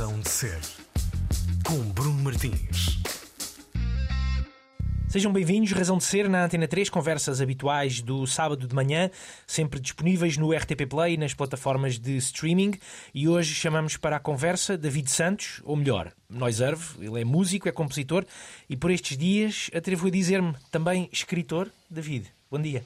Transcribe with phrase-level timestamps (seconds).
[0.00, 0.58] Razão de Ser,
[1.62, 2.98] com Bruno Martins.
[5.10, 9.10] Sejam bem-vindos, Razão de Ser na Antena 3, conversas habituais do sábado de manhã,
[9.46, 12.78] sempre disponíveis no RTP Play e nas plataformas de streaming.
[13.12, 17.04] E hoje chamamos para a conversa David Santos, ou melhor, Noiserve.
[17.04, 18.24] Ele é músico, é compositor
[18.70, 21.70] e por estes dias atrevo a dizer-me também escritor.
[21.90, 22.82] David, bom dia.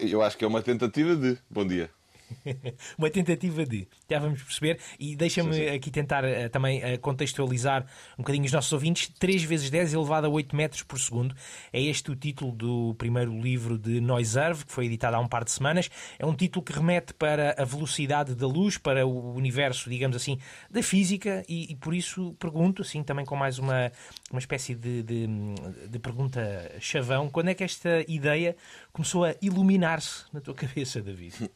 [0.00, 1.36] Eu acho que é uma tentativa de.
[1.50, 1.90] Bom dia.
[2.98, 3.88] uma tentativa de.
[4.10, 4.78] Já vamos perceber.
[4.98, 7.86] E deixa-me aqui tentar uh, também uh, contextualizar
[8.18, 9.08] um bocadinho os nossos ouvintes.
[9.18, 11.34] 3 vezes 10 elevado a 8 metros por segundo.
[11.72, 15.44] É este o título do primeiro livro de Noiserve, que foi editado há um par
[15.44, 15.90] de semanas.
[16.18, 20.38] É um título que remete para a velocidade da luz, para o universo, digamos assim,
[20.70, 21.44] da física.
[21.48, 23.90] E, e por isso pergunto, assim, também com mais uma,
[24.34, 25.26] uma espécie de, de,
[25.88, 26.40] de pergunta
[26.80, 28.56] chavão: quando é que esta ideia
[28.92, 31.50] começou a iluminar-se na tua cabeça, David?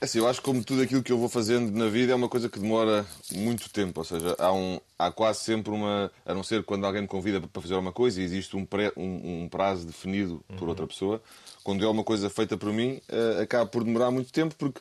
[0.00, 2.14] É assim, eu acho que como tudo aquilo que eu vou fazendo na vida é
[2.16, 6.34] uma coisa que demora muito tempo, ou seja, há, um, há quase sempre uma, a
[6.34, 9.44] não ser quando alguém me convida para fazer uma coisa e existe um, pré, um,
[9.44, 11.22] um prazo definido por outra pessoa,
[11.62, 14.80] quando é uma coisa feita por mim, uh, acaba por demorar muito tempo porque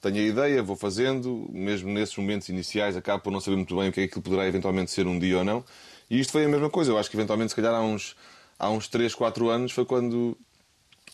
[0.00, 3.88] tenho a ideia, vou fazendo, mesmo nesses momentos iniciais, acabo por não saber muito bem
[3.88, 5.64] o que é que poderá eventualmente ser um dia ou não.
[6.10, 8.16] E isto foi a mesma coisa, eu acho que eventualmente, se calhar há uns,
[8.58, 10.36] há uns 3, 4 anos, foi quando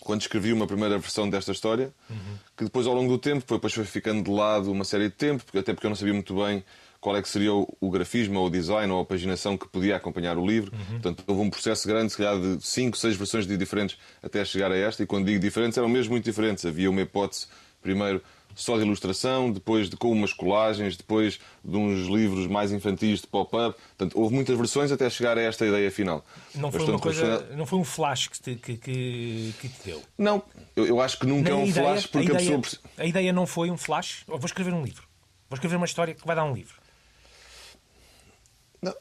[0.01, 2.37] quando escrevi uma primeira versão desta história, uhum.
[2.57, 5.45] que depois ao longo do tempo, depois foi ficando de lado uma série de tempo,
[5.45, 6.65] porque, até porque eu não sabia muito bem
[7.01, 9.97] qual é que seria o, o grafismo, ou o design, ou a paginação que podia
[9.97, 10.73] acompanhar o livro.
[10.73, 11.01] Uhum.
[11.01, 14.71] Portanto, houve um processo grande, se calhar de 5, 6 versões de diferentes até chegar
[14.71, 16.65] a esta, e quando digo diferentes, eram mesmo muito diferentes.
[16.65, 17.47] Havia uma hipótese,
[17.81, 18.23] primeiro,
[18.55, 23.27] só de ilustração, depois de com umas colagens, depois de uns livros mais infantis de
[23.27, 23.79] pop-up.
[23.97, 26.25] Portanto, houve muitas versões até chegar a esta ideia final.
[26.55, 30.03] Não foi, uma coisa, não foi um flash que te, que, que, que te deu?
[30.19, 30.43] Não,
[30.77, 32.83] eu, eu acho que nunca Nem é um ideia, flash porque a, ideia, a pessoa.
[32.99, 34.25] A ideia não foi um flash?
[34.27, 35.05] vou escrever um livro.
[35.49, 36.75] Vou escrever uma história que vai dar um livro.
[38.81, 38.95] Não.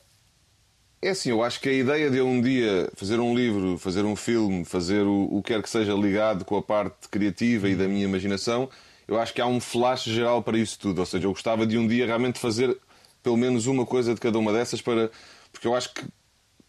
[1.01, 4.15] É assim, eu acho que a ideia de um dia fazer um livro, fazer um
[4.15, 7.87] filme, fazer o, o que quer que seja ligado com a parte criativa e da
[7.87, 8.69] minha imaginação
[9.07, 10.99] eu acho que há um flash geral para isso tudo.
[10.99, 12.77] Ou seja, eu gostava de um dia realmente fazer
[13.23, 15.11] pelo menos uma coisa de cada uma dessas para.
[15.51, 16.03] Porque eu acho que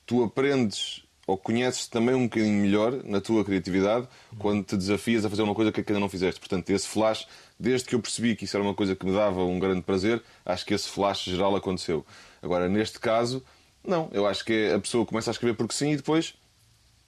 [0.06, 5.31] tu aprendes ou conheces também um bocadinho melhor na tua criatividade quando te desafias a
[5.31, 6.41] fazer uma coisa que ainda não fizeste.
[6.41, 7.26] Portanto, esse flash,
[7.59, 10.22] desde que eu percebi que isso era uma coisa que me dava um grande prazer,
[10.44, 12.04] acho que esse flash geral aconteceu.
[12.43, 13.43] Agora, neste caso,
[13.87, 14.10] não.
[14.12, 16.34] Eu acho que a pessoa começa a escrever porque sim e depois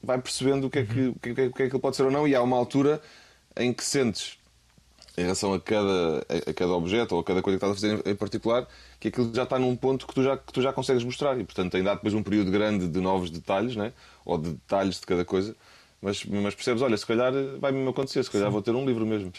[0.03, 2.05] vai percebendo o que é que, o que, é o que, é que pode ser
[2.05, 2.27] ou não.
[2.29, 3.03] E há uma altura
[3.57, 4.39] em que sentes
[5.17, 8.11] em relação a cada, a, cada objeto ou a cada coisa que estás a fazer
[8.11, 8.67] em particular,
[8.99, 11.39] que aquilo já está num ponto que tu já, que tu já consegues mostrar.
[11.39, 13.93] E, portanto, ainda há depois um período grande de novos detalhes, né?
[14.25, 15.55] ou de detalhes de cada coisa.
[16.01, 18.53] Mas, mas percebes, olha, se calhar vai mesmo acontecer, se calhar Sim.
[18.53, 19.33] vou ter um livro mesmo,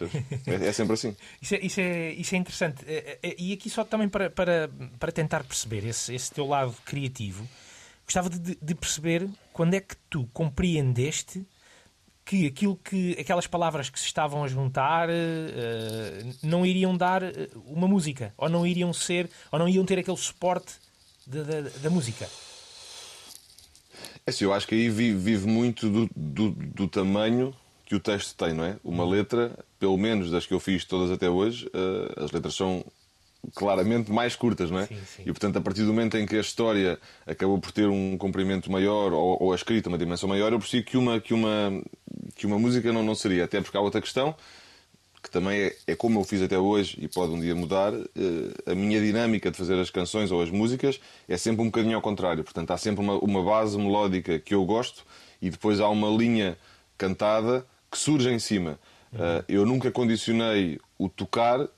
[0.47, 1.15] é, é, sempre assim.
[1.39, 2.83] isso, é, isso, é, isso é interessante.
[2.87, 4.67] É, é, e aqui só também para, para,
[4.99, 7.47] para tentar perceber esse, esse teu lado criativo,
[8.03, 11.45] gostava de, de perceber quando é que tu compreendeste
[12.25, 15.13] que aquilo que aquelas palavras que se estavam a juntar uh,
[16.41, 20.17] não iriam dar eh, uma música ou não iriam ser ou não iam ter aquele
[20.17, 20.73] suporte
[21.27, 22.27] da, música
[24.25, 27.53] é assim, eu acho que aí vive, vive muito do, do, do, tamanho
[27.85, 28.77] que o texto tem, não é?
[28.83, 32.83] Uma letra, pelo menos das que eu fiz todas até hoje, uh, as letras são
[33.53, 34.87] claramente mais curtas, não é?
[34.87, 35.23] Sim, sim.
[35.23, 38.71] E portanto, a partir do momento em que a história acabou por ter um comprimento
[38.71, 41.83] maior ou, ou a escrita uma dimensão maior, eu percebi que uma, que uma,
[42.35, 43.46] que uma música não, não seria.
[43.46, 44.35] Até porque há outra questão,
[45.23, 48.72] que também é, é como eu fiz até hoje e pode um dia mudar, eh,
[48.72, 52.01] a minha dinâmica de fazer as canções ou as músicas é sempre um bocadinho ao
[52.01, 52.44] contrário.
[52.44, 55.03] Portanto, há sempre uma, uma base melódica que eu gosto
[55.41, 56.57] e depois há uma linha
[56.97, 58.79] cantada que surge em cima.
[59.13, 59.44] Uhum.
[59.47, 61.69] eu nunca condicionei o tocar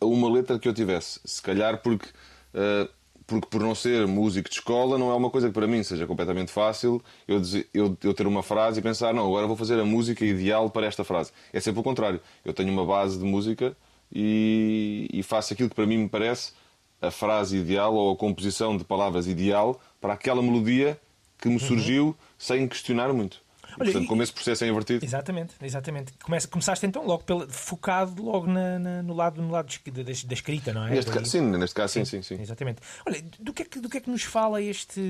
[0.00, 1.20] a uma letra que eu tivesse.
[1.24, 2.06] Se calhar porque,
[2.54, 2.88] uh,
[3.26, 6.06] porque por não ser músico de escola, não é uma coisa que para mim seja
[6.06, 9.78] completamente fácil eu, dizer, eu, eu ter uma frase e pensar, não, agora vou fazer
[9.80, 11.32] a música ideal para esta frase.
[11.52, 12.20] É sempre o contrário.
[12.44, 13.76] Eu tenho uma base de música
[14.12, 16.52] e, e faço aquilo que para mim me parece
[17.02, 20.98] a frase ideal ou a composição de palavras ideal para aquela melodia
[21.38, 21.60] que me uhum.
[21.60, 22.14] surgiu uhum.
[22.38, 23.45] sem questionar muito.
[23.78, 25.04] Olha, Portanto, como esse processo é invertido.
[25.04, 26.12] Exatamente, exatamente.
[26.22, 30.10] Começa, começaste então logo pela, focado logo na, na, no lado, no lado da, da
[30.10, 30.90] escrita, não é?
[30.90, 32.80] Neste caso, sim, neste caso, sim, sim, sim, Exatamente.
[33.06, 35.00] Olha, do que é que, do que, é que nos fala este,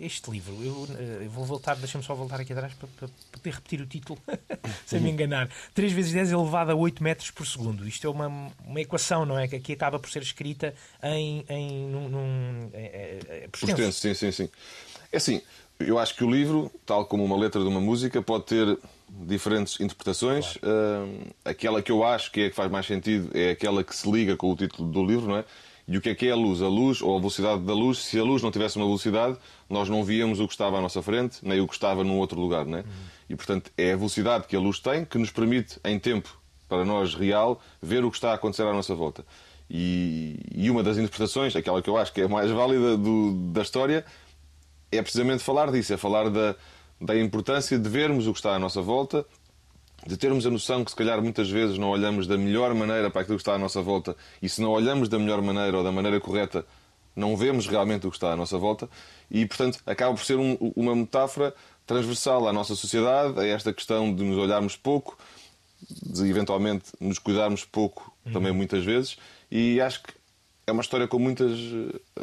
[0.00, 0.54] este livro?
[0.62, 0.88] Eu,
[1.22, 4.18] eu vou voltar, deixa-me só voltar aqui atrás para, para, poder repetir o título,
[4.86, 5.48] sem me enganar.
[5.74, 7.86] 3 vezes 10 elevado a 8 metros por segundo.
[7.86, 9.48] Isto é uma, uma equação, não é?
[9.48, 11.44] Que aqui acaba por ser escrita em.
[11.48, 14.00] em num, num, é, é, por extenso.
[14.00, 14.48] Sim, sim, sim.
[15.12, 15.40] É assim,
[15.78, 18.78] eu acho que o livro, tal como uma letra de uma música, pode ter
[19.08, 20.56] diferentes interpretações.
[20.56, 20.74] Claro.
[20.74, 24.10] Uh, aquela que eu acho que é que faz mais sentido é aquela que se
[24.10, 25.44] liga com o título do livro, não é?
[25.86, 26.62] E o que é que é a luz?
[26.62, 29.36] A luz, ou a velocidade da luz, se a luz não tivesse uma velocidade,
[29.68, 32.40] nós não víamos o que estava à nossa frente, nem o que estava num outro
[32.40, 32.84] lugar, né?
[33.28, 36.38] E, portanto, é a velocidade que a luz tem que nos permite, em tempo,
[36.68, 39.26] para nós real, ver o que está a acontecer à nossa volta.
[39.68, 43.34] E, e uma das interpretações, aquela que eu acho que é a mais válida do,
[43.52, 44.06] da história,
[44.96, 46.54] é precisamente falar disso, é falar da,
[47.00, 49.24] da importância de vermos o que está à nossa volta,
[50.06, 53.22] de termos a noção que se calhar muitas vezes não olhamos da melhor maneira para
[53.22, 55.90] aquilo que está à nossa volta e se não olhamos da melhor maneira ou da
[55.90, 56.66] maneira correta,
[57.16, 58.88] não vemos realmente o que está à nossa volta
[59.30, 61.54] e, portanto, acaba por ser um, uma metáfora
[61.86, 65.16] transversal à nossa sociedade, a esta questão de nos olharmos pouco,
[66.02, 68.32] de eventualmente nos cuidarmos pouco uhum.
[68.32, 69.16] também muitas vezes
[69.50, 70.12] e acho que
[70.66, 71.58] é uma história com muitas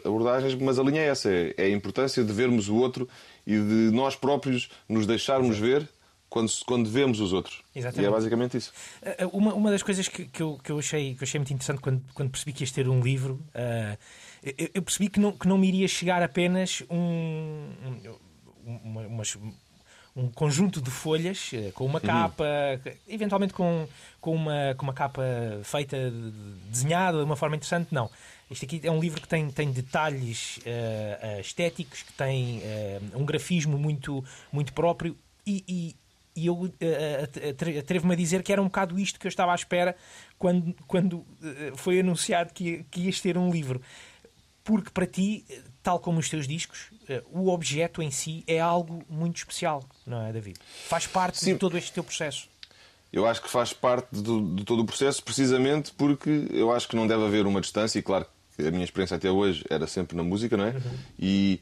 [0.03, 3.07] abordagens, mas a linha é essa: é, é a importância de vermos o outro
[3.45, 5.87] e de nós próprios nos deixarmos ver
[6.31, 7.61] quando, quando vemos os outros.
[7.75, 8.05] Exatamente.
[8.05, 8.71] E é basicamente isso.
[9.01, 11.37] Eh, eh, uma, uma das coisas que, que, eu, que, eu achei, que eu achei
[11.37, 13.97] muito interessante quando, quando percebi que ias ter um livro, uh,
[14.41, 17.69] eu, eu, percebi que não, que não me iria chegar apenas um,
[18.65, 19.37] uma, umas,
[20.15, 22.05] um conjunto de folhas com uma uhum.
[22.05, 22.43] capa,
[22.85, 22.91] uhum.
[23.07, 23.87] eventualmente com,
[24.19, 25.23] com, uma, com uma capa
[25.63, 25.97] feita,
[26.69, 27.93] desenhada de uma forma interessante.
[27.93, 28.09] Não.
[28.49, 33.25] Este aqui é um livro que tem, tem detalhes uh, estéticos, que tem uh, um
[33.25, 35.15] grafismo muito, muito próprio
[35.47, 35.95] e,
[36.35, 39.55] e eu uh, atrevo-me a dizer que era um bocado isto que eu estava à
[39.55, 39.95] espera
[40.37, 41.25] quando, quando
[41.75, 43.81] foi anunciado que, que ias ter um livro.
[44.63, 45.45] Porque para ti,
[45.83, 50.25] tal como os teus discos, uh, o objeto em si é algo muito especial, não
[50.25, 50.59] é, David?
[50.87, 51.53] Faz parte Sim.
[51.53, 52.49] de todo este teu processo.
[53.11, 56.95] Eu acho que faz parte de, de, todo o processo, precisamente porque eu acho que
[56.95, 58.25] não deve haver uma distância, e claro
[58.55, 60.71] que a minha experiência até hoje era sempre na música, não é?
[60.71, 60.97] Uhum.
[61.19, 61.59] E,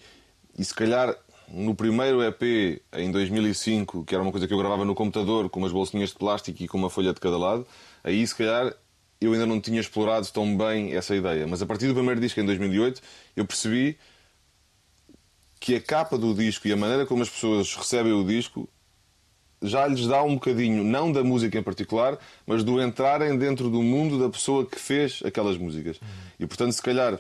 [0.58, 1.16] e se calhar
[1.52, 5.60] no primeiro EP, em 2005, que era uma coisa que eu gravava no computador com
[5.60, 7.66] umas bolsinhas de plástico e com uma folha de cada lado,
[8.04, 8.76] aí se calhar
[9.20, 11.46] eu ainda não tinha explorado tão bem essa ideia.
[11.48, 13.02] Mas a partir do primeiro disco, em 2008,
[13.36, 13.98] eu percebi
[15.60, 18.70] que a capa do disco e a maneira como as pessoas recebem o disco
[19.62, 22.18] já lhes dá um bocadinho, não da música em particular,
[22.48, 26.00] mas do entrarem dentro do mundo da pessoa que fez aquelas músicas.
[26.40, 27.20] E portanto, se calhar,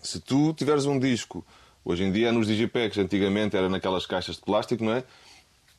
[0.00, 1.44] se tu tiveres um disco
[1.88, 5.04] Hoje em dia, nos digipacks, antigamente era naquelas caixas de plástico, não é?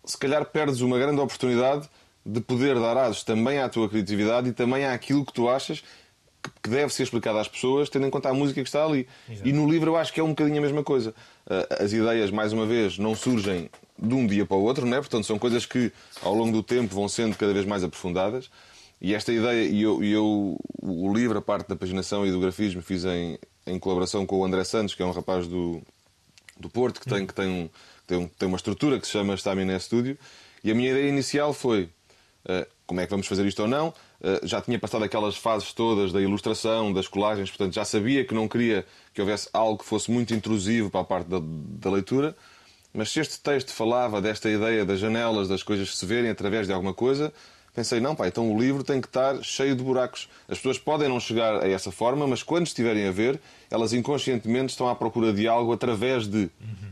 [0.03, 1.87] Se calhar perdes uma grande oportunidade
[2.31, 5.83] de poder dar asos também à tua criatividade e também àquilo que tu achas
[6.61, 9.07] que deve ser explicado às pessoas, tendo em conta a música que está ali.
[9.29, 9.47] Exato.
[9.47, 11.13] E no livro eu acho que é um bocadinho a mesma coisa.
[11.49, 14.97] Ah, as ideias, mais uma vez, não surgem de um dia para o outro, não
[14.97, 14.99] é?
[14.99, 15.91] portanto são coisas que
[16.21, 18.49] ao longo do tempo vão sendo cada vez mais aprofundadas.
[19.01, 22.81] E esta ideia, e eu, eu o livro, a parte da paginação e do grafismo,
[22.81, 25.81] fiz em, em colaboração com o André Santos, que é um rapaz do,
[26.59, 27.69] do Porto, que tem, que tem, um,
[28.05, 30.17] tem, um, tem uma estrutura que se chama Staminé Studio.
[30.61, 31.89] E a minha ideia inicial foi
[32.85, 33.89] como é que vamos fazer isto ou não.
[33.89, 38.33] Uh, já tinha passado aquelas fases todas da ilustração, das colagens, portanto já sabia que
[38.33, 42.35] não queria que houvesse algo que fosse muito intrusivo para a parte da, da leitura.
[42.93, 46.73] Mas se este texto falava desta ideia das janelas, das coisas se verem através de
[46.73, 47.31] alguma coisa,
[47.75, 50.27] pensei, não, pá, então o livro tem que estar cheio de buracos.
[50.47, 53.39] As pessoas podem não chegar a essa forma, mas quando estiverem a ver,
[53.69, 56.49] elas inconscientemente estão à procura de algo através de.
[56.59, 56.89] Uhum.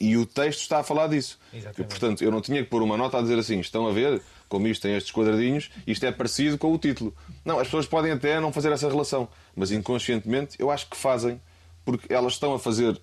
[0.00, 1.38] E o texto está a falar disso.
[1.52, 4.22] E, portanto, eu não tinha que pôr uma nota a dizer assim: estão a ver,
[4.48, 7.14] como isto tem estes quadradinhos, isto é parecido com o título.
[7.44, 11.40] Não, as pessoas podem até não fazer essa relação, mas inconscientemente eu acho que fazem,
[11.84, 13.00] porque elas estão a fazer.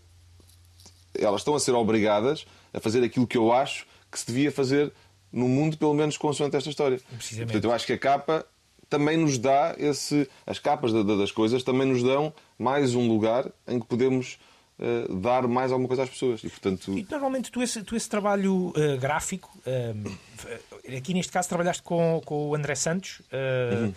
[1.17, 4.91] Elas estão a ser obrigadas a fazer aquilo que eu acho que se devia fazer
[5.31, 6.99] no mundo, pelo menos consoante esta história.
[7.45, 8.45] Portanto, eu acho que a capa
[8.89, 10.29] também nos dá esse.
[10.45, 14.37] As capas das coisas também nos dão mais um lugar em que podemos
[14.81, 16.43] uh, dar mais alguma coisa às pessoas.
[16.43, 16.97] E, portanto...
[16.97, 22.21] E, normalmente tu esse, tu esse trabalho uh, gráfico, uh, aqui neste caso trabalhaste com,
[22.25, 23.21] com o André Santos.
[23.31, 23.93] Uhum.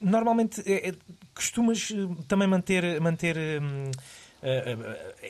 [0.00, 0.62] Normalmente
[1.34, 1.92] costumas
[2.26, 2.98] também manter.
[3.02, 3.90] manter um,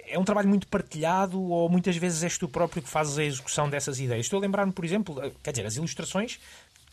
[0.08, 3.68] é um trabalho muito partilhado ou muitas vezes és tu próprio que fazes a execução
[3.68, 4.26] dessas ideias?
[4.26, 6.38] Estou a lembrar-me, por exemplo, quer dizer, as ilustrações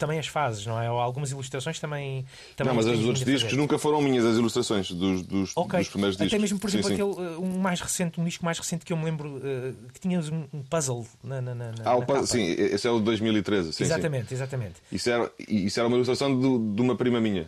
[0.01, 0.89] também as fases, não é?
[0.89, 2.25] Ou algumas ilustrações também.
[2.55, 5.79] também não, mas os outros discos nunca foram minhas, as ilustrações dos, dos, okay.
[5.79, 6.33] dos primeiros discos.
[6.33, 7.03] Até mesmo, por exemplo, sim, sim.
[7.03, 10.27] aquele, um mais recente, um disco mais recente que eu me lembro uh, que tinhas
[10.27, 13.73] um, puzzle na, na, na, ah, o puzzle, sim, esse é o de 2013.
[13.73, 14.73] Sim, exatamente, exatamente.
[14.91, 17.47] Isso era, isso era uma ilustração de, de uma prima minha.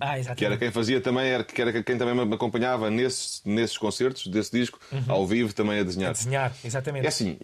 [0.00, 0.38] Ah, exatamente.
[0.38, 4.26] Que era quem fazia também, era, que era quem também me acompanhava nesses, nesses concertos
[4.26, 5.04] desse disco, uhum.
[5.06, 6.10] ao vivo também a desenhar.
[6.10, 7.04] A desenhar, exatamente.
[7.04, 7.38] É assim,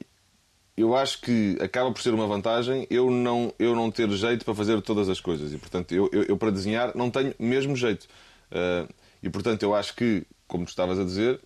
[0.76, 4.54] eu acho que acaba por ser uma vantagem eu não, eu não ter jeito para
[4.54, 5.52] fazer todas as coisas.
[5.52, 8.06] E, portanto, eu, eu, eu para desenhar não tenho mesmo jeito.
[8.52, 8.92] Uh,
[9.22, 11.40] e, portanto, eu acho que, como tu estavas a dizer,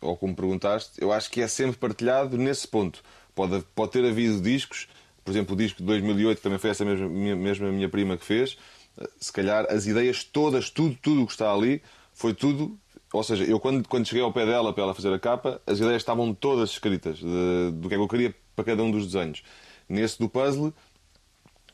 [0.00, 3.02] ou como perguntaste, eu acho que é sempre partilhado nesse ponto.
[3.34, 4.88] Pode, pode ter havido discos,
[5.22, 8.24] por exemplo, o disco de 2008 também foi essa mesma minha, mesma minha prima que
[8.24, 8.56] fez.
[8.96, 11.82] Uh, se calhar as ideias todas, tudo, tudo o que está ali,
[12.14, 12.78] foi tudo
[13.12, 15.80] ou seja, eu quando, quando cheguei ao pé dela para ela fazer a capa, as
[15.80, 19.42] ideias estavam todas escritas do que é que eu queria para cada um dos desenhos.
[19.88, 20.72] Nesse do puzzle,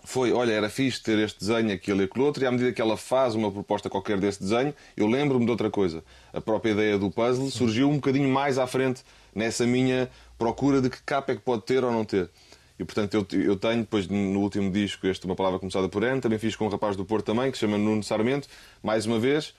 [0.05, 2.81] foi, olha, era fixe ter este desenho, aquilo e aquele outro, e à medida que
[2.81, 6.05] ela faz uma proposta qualquer desse desenho, eu lembro-me de outra coisa.
[6.33, 9.02] A própria ideia do puzzle surgiu um bocadinho mais à frente
[9.35, 12.31] nessa minha procura de que capa é que pode ter ou não ter.
[12.78, 16.21] E portanto eu, eu tenho, depois no último disco, este Uma Palavra Começada por N,
[16.21, 18.47] também fiz com um rapaz do Porto também, que se chama Nuno Sarmento,
[18.83, 19.55] mais uma vez,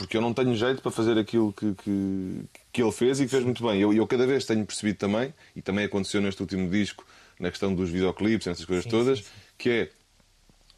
[0.00, 3.30] porque eu não tenho jeito para fazer aquilo que, que, que ele fez e que
[3.30, 3.82] fez muito bem.
[3.82, 7.04] Eu, eu cada vez tenho percebido também, e também aconteceu neste último disco,
[7.38, 9.30] na questão dos videoclipes, essas coisas sim, todas, sim, sim.
[9.58, 9.90] que é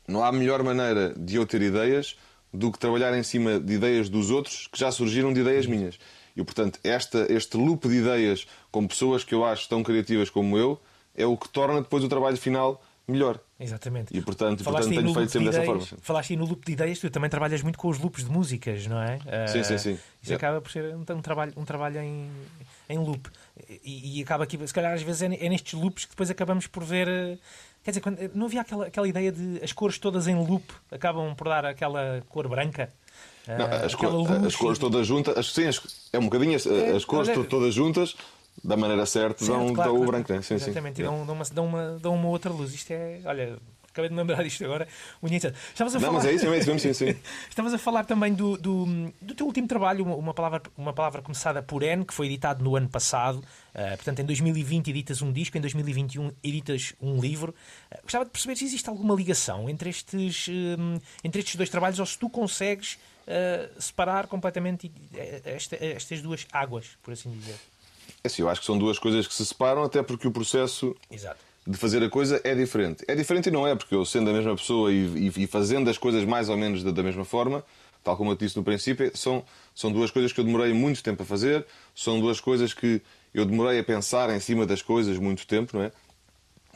[0.09, 2.17] não há melhor maneira de eu ter ideias
[2.52, 6.00] do que trabalhar em cima de ideias dos outros que já surgiram de ideias minhas.
[6.37, 10.59] E portanto, esta, este loop de ideias com pessoas que eu acho tão criativas como
[10.59, 10.81] eu
[11.14, 13.38] é o que torna depois o trabalho final melhor.
[13.61, 14.16] Exatamente.
[14.16, 15.87] E portanto, portanto tenho feito sempre dessa forma.
[16.00, 18.87] Falaste aí no loop de ideias, tu também trabalhas muito com os loops de músicas,
[18.87, 19.19] não é?
[19.47, 19.99] Sim, sim, sim.
[20.23, 22.31] Isso acaba por ser um, um, trabalho, um trabalho em,
[22.88, 23.28] em loop.
[23.85, 26.66] E, e, acaba aqui, se calhar às vezes é, é nestes loops que depois acabamos
[26.66, 27.09] por ver.
[27.09, 27.38] Eh,
[27.85, 31.35] quer dizer, quando, não havia aquela, aquela ideia de as cores todas em loop acabam
[31.35, 32.92] por dar aquela cor branca?
[33.47, 35.81] Não, as, cor, as, cores todas juntas, as, sim, as,
[36.12, 38.14] é um bocadinho as, é, as cores olha, todas juntas,
[38.62, 40.32] da maneira certa, certo, dão, claro, dão o branco.
[40.32, 40.42] Né?
[40.42, 41.02] Sim, exatamente, sim.
[41.02, 42.73] e dão, dão, uma, dão, uma, dão uma outra luz.
[42.73, 43.59] Isto é, olha,
[43.92, 44.88] acabei de me lembrar disto agora.
[45.23, 46.12] Estavas a falar...
[46.12, 47.16] Não, mas é isso, é isso sim, sim.
[47.49, 51.62] Estavas a falar também do, do, do, teu último trabalho, uma palavra, uma palavra começada
[51.62, 53.38] por N, que foi editado no ano passado.
[53.38, 57.54] Uh, portanto, em 2020 editas um disco, em 2021 editas um livro.
[57.92, 61.99] Uh, gostava de perceber se existe alguma ligação entre estes, uh, entre estes dois trabalhos
[62.00, 62.99] ou se tu consegues
[63.78, 64.90] separar completamente
[65.44, 67.54] esta, estas duas águas, por assim dizer.
[68.25, 70.95] É assim, eu acho que são duas coisas que se separam, até porque o processo
[71.11, 71.38] Exato.
[71.67, 73.05] de fazer a coisa é diferente.
[73.09, 75.91] É diferente e não é, porque eu, sendo a mesma pessoa e, e, e fazendo
[75.91, 77.64] as coisas mais ou menos da, da, mesma forma,
[78.05, 81.23] tal como eu disse no princípio, são, são duas coisas que eu demorei muito tempo
[81.23, 83.02] a fazer, são duas coisas que
[83.35, 85.93] eu demorei a pensar em cima das coisas muito tempo, não é?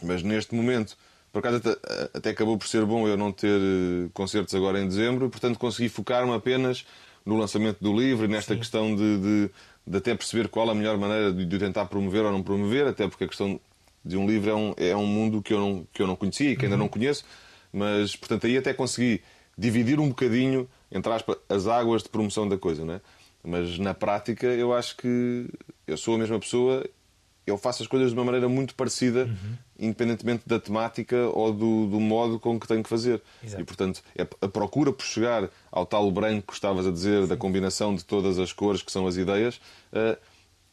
[0.03, 0.97] Mas neste momento,
[1.33, 4.89] por acaso até, até acabou por ser bom eu não ter eh, concertos agora em
[4.89, 6.85] dezembro, portanto consegui focar-me apenas
[7.25, 8.61] no lançamento do livro e nesta Sim.
[8.61, 9.51] questão de, de
[9.87, 13.07] de até perceber qual a melhor maneira de, de tentar promover ou não promover, até
[13.07, 13.61] porque a questão
[14.05, 16.51] de um livro é um, é um mundo que eu, não, que eu não conhecia
[16.51, 16.83] e que ainda uhum.
[16.83, 17.25] não conheço,
[17.73, 19.23] mas portanto aí até consegui
[19.57, 23.01] dividir um bocadinho, entre aspas, as águas de promoção da coisa, não é?
[23.43, 25.47] Mas na prática eu acho que
[25.87, 26.85] eu sou a mesma pessoa
[27.47, 29.55] eu faço as coisas de uma maneira muito parecida, uhum.
[29.79, 33.23] independentemente da temática ou do, do, modo com que tenho que fazer.
[33.43, 33.63] Exato.
[33.63, 37.29] E, portanto, é a procura por chegar ao tal branco que estavas a dizer, Sim.
[37.29, 39.61] da combinação de todas as cores que são as ideias,
[39.93, 40.19] uh,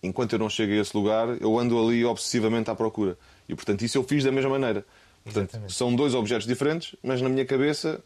[0.01, 3.17] enquanto eu não chego a esse lugar, eu ando ali obsessivamente à procura.
[3.47, 4.83] E, portanto, isso eu fiz da mesma maneira.
[5.23, 5.73] Portanto, Exatamente.
[5.73, 8.03] são dois objetos diferentes, mas na minha cabeça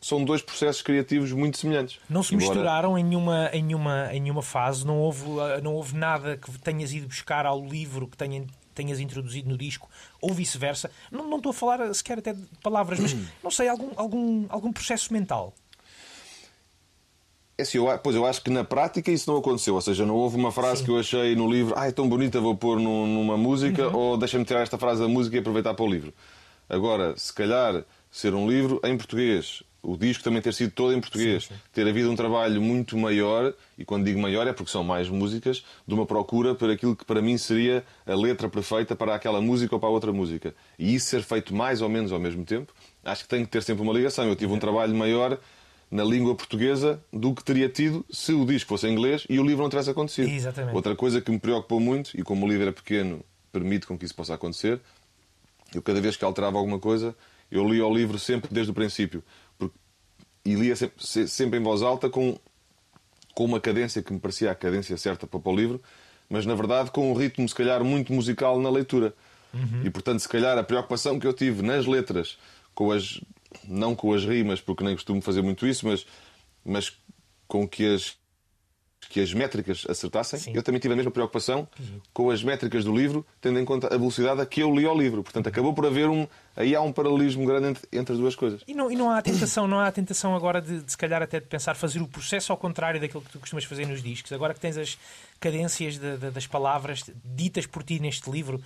[0.00, 1.98] são dois processos criativos muito semelhantes.
[2.08, 2.48] Não se Embora...
[2.48, 5.24] misturaram em nenhuma, em, nenhuma, em nenhuma fase, não houve,
[5.62, 9.88] não houve nada que tenhas ido buscar ao livro que tenha, tenhas introduzido no disco,
[10.20, 10.90] ou vice-versa.
[11.10, 14.72] Não, não estou a falar sequer até de palavras, mas não sei, algum, algum, algum
[14.72, 15.52] processo mental.
[17.58, 19.74] É assim, eu, pois eu acho que na prática isso não aconteceu.
[19.74, 20.86] Ou seja, não houve uma frase Sim.
[20.86, 23.96] que eu achei no livro, ah, é tão bonita, vou pôr numa música, uhum.
[23.96, 26.14] ou deixa-me tirar esta frase da música e aproveitar para o livro.
[26.70, 31.00] Agora, se calhar ser um livro em português, o disco também ter sido todo em
[31.00, 31.60] português, sim, sim.
[31.72, 35.64] ter havido um trabalho muito maior, e quando digo maior é porque são mais músicas,
[35.86, 39.74] de uma procura por aquilo que para mim seria a letra perfeita para aquela música
[39.74, 40.54] ou para a outra música.
[40.78, 42.72] E isso ser feito mais ou menos ao mesmo tempo,
[43.04, 44.26] acho que tem que ter sempre uma ligação.
[44.26, 45.38] Eu tive um trabalho maior
[45.90, 49.42] na língua portuguesa do que teria tido se o disco fosse em inglês e o
[49.44, 50.28] livro não tivesse acontecido.
[50.28, 50.74] Exatamente.
[50.74, 54.04] Outra coisa que me preocupou muito, e como o livro é pequeno, permite com que
[54.04, 54.80] isso possa acontecer,
[55.74, 57.14] eu cada vez que alterava alguma coisa,
[57.50, 59.22] eu li o livro sempre desde o princípio
[60.44, 62.38] e lia sempre, sempre em voz alta com,
[63.34, 65.80] com uma cadência que me parecia a cadência certa para, para o livro,
[66.28, 69.14] mas na verdade com um ritmo se calhar muito musical na leitura.
[69.52, 69.82] Uhum.
[69.84, 72.38] E portanto, se calhar a preocupação que eu tive nas letras,
[72.74, 73.20] com as
[73.64, 76.06] não com as rimas, porque nem costumo fazer muito isso, mas,
[76.64, 76.92] mas
[77.48, 78.16] com que as
[79.10, 80.38] que as métricas acertassem.
[80.38, 80.52] Sim.
[80.54, 82.00] Eu também tive a mesma preocupação uhum.
[82.14, 84.94] com as métricas do livro, tendo em conta a velocidade a que eu li o
[84.94, 85.24] livro.
[85.24, 86.28] Portanto, acabou por haver um.
[86.56, 88.62] Aí há um paralelismo grande entre, entre as duas coisas.
[88.68, 90.96] E não, e não há a tentação, não há a tentação agora de, de, se
[90.96, 94.00] calhar, até de pensar fazer o processo ao contrário daquilo que tu costumas fazer nos
[94.00, 94.32] discos.
[94.32, 94.96] Agora que tens as
[95.40, 98.62] cadências de, de, das palavras ditas por ti neste livro,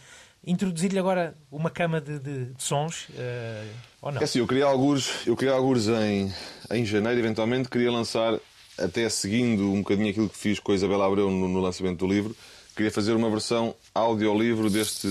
[0.47, 4.21] introduzir-lhe agora uma cama de, de, de sons uh, ou não?
[4.21, 6.31] É assim, eu queria alguns, eu queria alguns em,
[6.71, 8.39] em janeiro, eventualmente, queria lançar
[8.79, 12.13] até seguindo um bocadinho aquilo que fiz com a Isabela Abreu no, no lançamento do
[12.13, 12.37] livro,
[12.75, 15.09] queria fazer uma versão audiolivro deste,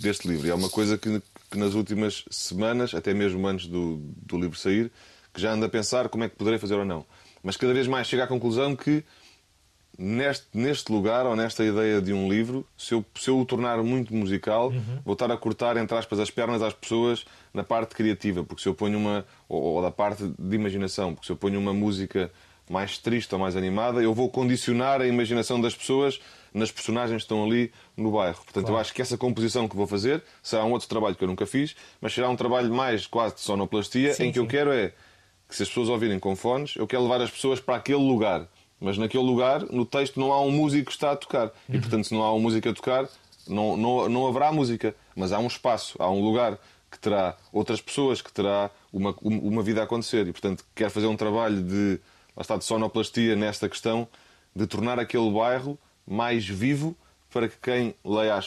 [0.00, 0.46] deste livro.
[0.46, 4.58] E é uma coisa que, que, nas últimas semanas, até mesmo antes do, do livro
[4.58, 4.90] sair,
[5.32, 7.04] que já ando a pensar como é que poderei fazer ou não.
[7.42, 9.04] Mas cada vez mais chego à conclusão que
[9.98, 13.82] neste, neste lugar ou nesta ideia de um livro, se eu, se eu o tornar
[13.82, 14.98] muito musical, Uhum.
[15.04, 18.68] vou estar a cortar, entre aspas, as pernas às pessoas na parte criativa, porque se
[18.68, 19.24] eu ponho uma.
[19.48, 22.30] ou, ou da parte de imaginação, porque se eu ponho uma música
[22.68, 26.20] mais triste ou mais animada, eu vou condicionar a imaginação das pessoas
[26.52, 28.42] nas personagens que estão ali no bairro.
[28.42, 31.28] Portanto, eu acho que essa composição que vou fazer será um outro trabalho que eu
[31.28, 34.48] nunca fiz, mas será um trabalho mais quase de sonoplastia, Sim, em que eu sim.
[34.48, 34.92] quero é
[35.48, 38.48] que se as pessoas ouvirem com fones, eu quero levar as pessoas para aquele lugar.
[38.80, 41.50] Mas naquele lugar, no texto, não há um músico que está a tocar.
[41.68, 43.08] E, portanto, se não há um músico a tocar,
[43.46, 44.94] não, não, não haverá música.
[45.14, 46.58] Mas há um espaço, há um lugar
[46.90, 50.26] que terá outras pessoas, que terá uma, uma vida a acontecer.
[50.26, 51.98] E, portanto, quero fazer um trabalho de,
[52.36, 54.06] lá está, de sonoplastia nesta questão,
[54.54, 56.96] de tornar aquele bairro mais vivo
[57.30, 58.40] para que quem leia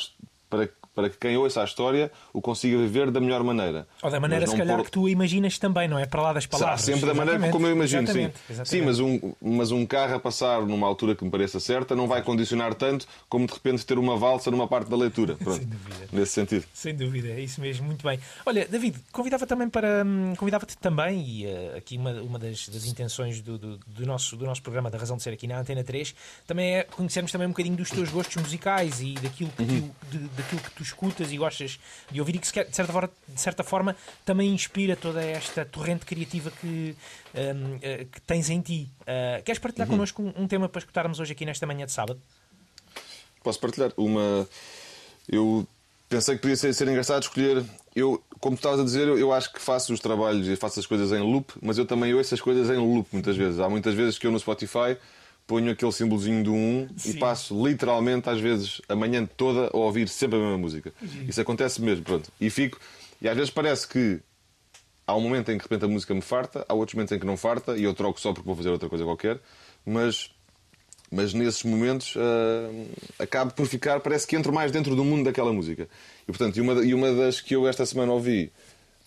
[0.50, 0.70] para,
[1.00, 3.88] para que quem ouça a história o consiga viver da melhor maneira.
[4.04, 6.06] Ou da maneira, se calhar, pôr- que tu imaginas também, não é?
[6.06, 6.82] Para lá das Será palavras.
[6.82, 8.12] sempre da maneira Exatamente, como eu imagino, sim.
[8.12, 8.70] exatamente, exatamente.
[8.70, 12.08] Sim, mas um, mas um carro a passar numa altura que me pareça certa não
[12.08, 15.36] vai condicionar tanto como de repente ter uma valsa numa parte da leitura.
[15.42, 16.08] Pronto, dúvida.
[16.12, 16.66] nesse sentido.
[16.74, 18.20] Sem dúvida, é isso mesmo, muito bem.
[18.46, 20.04] Olha, David, convidava também para.
[20.06, 24.36] hum, Convidava-te também, e eh, aqui uma, uma das, das intenções do, do, do nosso,
[24.36, 26.14] do nosso programa, da razão de ser aqui na Antena 3,
[26.48, 29.92] também é conhecermos também um bocadinho dos teus gostos musicais e daquilo que, Uhum.
[30.10, 31.80] tu, de- daquilo que tu escutas e gostas
[32.12, 36.06] de ouvir e que, de certa, forma, de certa forma, também inspira toda esta torrente
[36.06, 36.96] criativa que,
[37.34, 38.88] hum, eh, que tens em ti.
[39.08, 39.96] Eh, queres partilhar Uhum.
[39.96, 42.20] connosco um, um tema para escutarmos hoje aqui nesta manhã de sábado?
[43.44, 43.92] Posso partilhar?
[43.98, 44.48] Uma.
[45.28, 45.68] Eu
[46.10, 47.64] pensei que podia ser, ser engraçado escolher.
[47.96, 50.80] Eu, como tu estavas a dizer, eu, eu acho que faço os trabalhos e faço
[50.80, 53.60] as coisas em loop, mas eu também ouço as coisas em loop muitas vezes.
[53.60, 54.98] Há muitas vezes que eu no Spotify
[55.50, 57.18] ponho aquele símbolozinho do 1 e Sim.
[57.18, 60.94] passo literalmente, às vezes, a manhã toda a ouvir sempre a mesma música.
[61.28, 62.32] Isso acontece mesmo, pronto.
[62.40, 62.80] E fico.
[63.20, 64.20] E às vezes parece que
[65.08, 67.20] há um momento em que de repente a música me farta, há outros momentos em
[67.20, 69.40] que não farta e eu troco só porque vou fazer outra coisa qualquer,
[69.84, 70.30] mas,
[71.12, 75.52] mas nesses momentos ah, acabo por ficar, parece que entro mais dentro do mundo daquela
[75.52, 75.90] música.
[76.28, 78.52] E portanto, e uma, e uma das que eu esta semana ouvi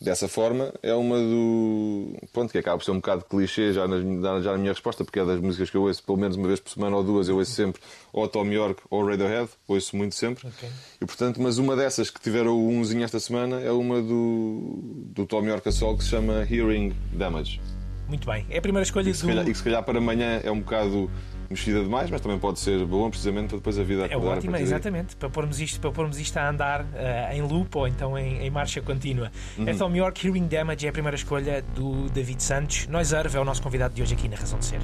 [0.03, 2.17] dessa forma é uma do.
[2.33, 3.99] Pronto, que acaba por ser um bocado clichê já na,
[4.41, 6.61] já na minha resposta, porque é das músicas que eu ouço pelo menos uma vez
[6.61, 7.81] por semana ou duas, eu ouço sempre
[8.13, 10.47] ou Tom York ou Radiohead, ouço muito sempre.
[10.47, 10.69] Ok.
[11.01, 14.79] E portanto, mas uma dessas que tiveram o umzinho esta semana é uma do,
[15.15, 17.61] do Tom York a sol que se chama Hearing Damage.
[18.09, 18.45] Muito bem.
[18.51, 19.51] É a primeira escolha E que, se calhar, do.
[19.51, 21.11] e que se calhar para amanhã é um bocado
[21.53, 24.33] mexida demais, mas também pode ser boa precisamente para depois a vida É acordar.
[24.33, 24.63] partir daí.
[24.63, 28.39] exatamente, para pormos isto, para pormos isto a andar eh, em loop ou então em,
[28.43, 29.31] em marcha contínua.
[29.57, 29.69] Uhum.
[29.69, 32.87] É Tom York, Hearing Damage é a primeira escolha do David Santos.
[32.89, 34.81] Nós Arve é o nosso convidado de hoje aqui na Razão de Ser.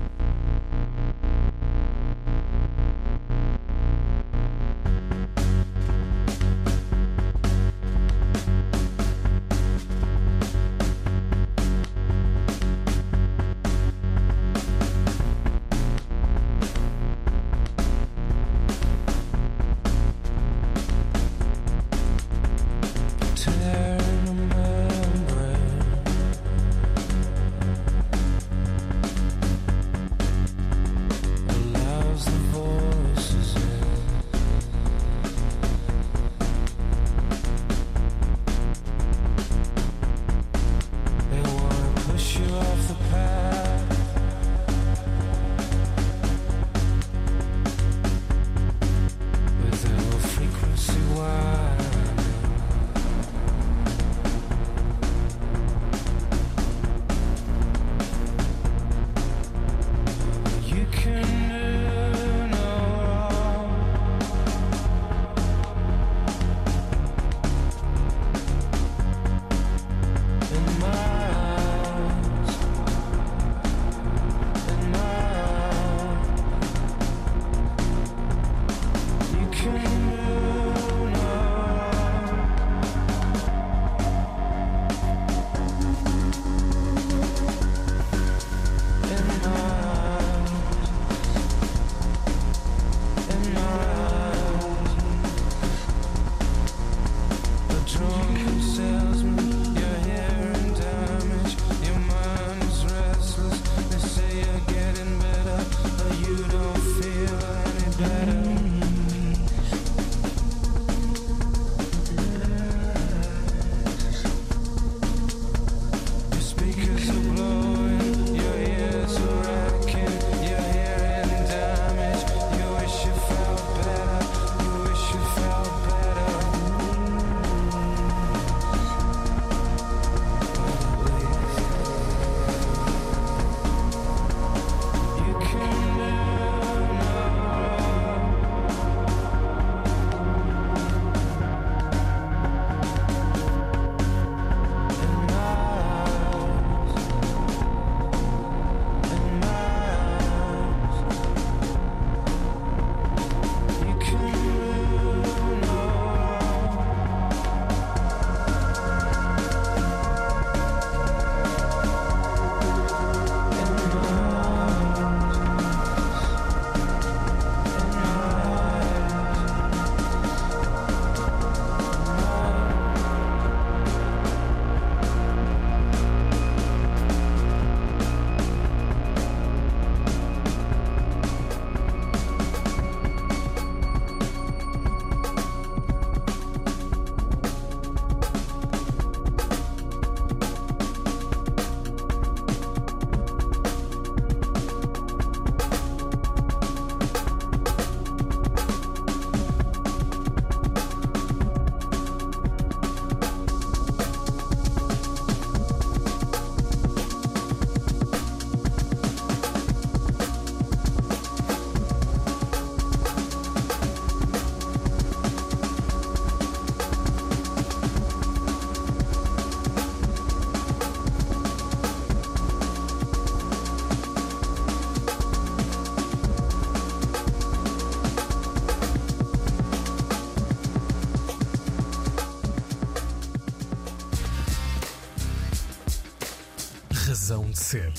[237.69, 237.93] Ser.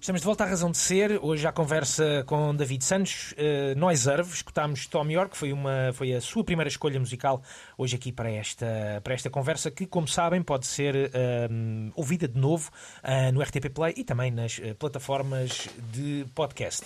[0.00, 1.18] Estamos de volta à razão de ser.
[1.20, 4.32] Hoje à conversa com David Santos, uh, Noiserve.
[4.32, 7.42] Escutámos Tom York, foi, uma, foi a sua primeira escolha musical
[7.76, 12.38] hoje aqui para esta, para esta conversa, que, como sabem, pode ser uh, ouvida de
[12.38, 12.70] novo
[13.02, 16.84] uh, no RTP Play e também nas uh, plataformas de podcast.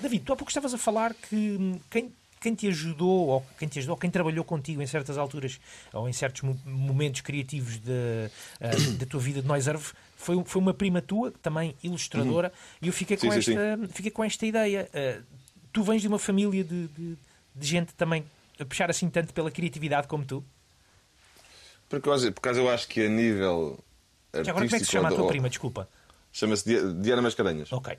[0.00, 3.78] David, tu há pouco estavas a falar que quem quem te ajudou, ou quem te
[3.78, 5.60] ajudou, quem trabalhou contigo em certas alturas
[5.92, 7.78] ou em certos momentos criativos
[8.98, 12.78] da tua vida de Noiserve foi, foi uma prima tua, também ilustradora, uhum.
[12.82, 13.88] e eu fiquei, sim, com sim, esta, sim.
[13.88, 14.88] fiquei com esta ideia.
[14.92, 15.22] Uh,
[15.72, 17.16] tu vens de uma família de, de,
[17.54, 18.24] de, gente também
[18.58, 20.44] a puxar assim tanto pela criatividade como tu?
[21.88, 23.78] Por causa, por causa eu acho que a nível.
[24.32, 25.48] Já agora como é que se chama a tua prima?
[25.48, 25.88] Desculpa.
[26.32, 27.72] Chama-se Diana Mascarenhas.
[27.72, 27.98] Ok.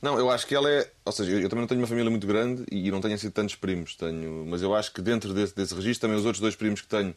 [0.00, 0.90] Não, eu acho que ela é.
[1.04, 3.30] Ou seja, eu, eu, também não tenho uma família muito grande e não tenho assim
[3.30, 3.96] tantos primos.
[3.96, 6.88] Tenho, mas eu acho que dentro desse, desse registro, também os outros dois primos que
[6.88, 7.14] tenho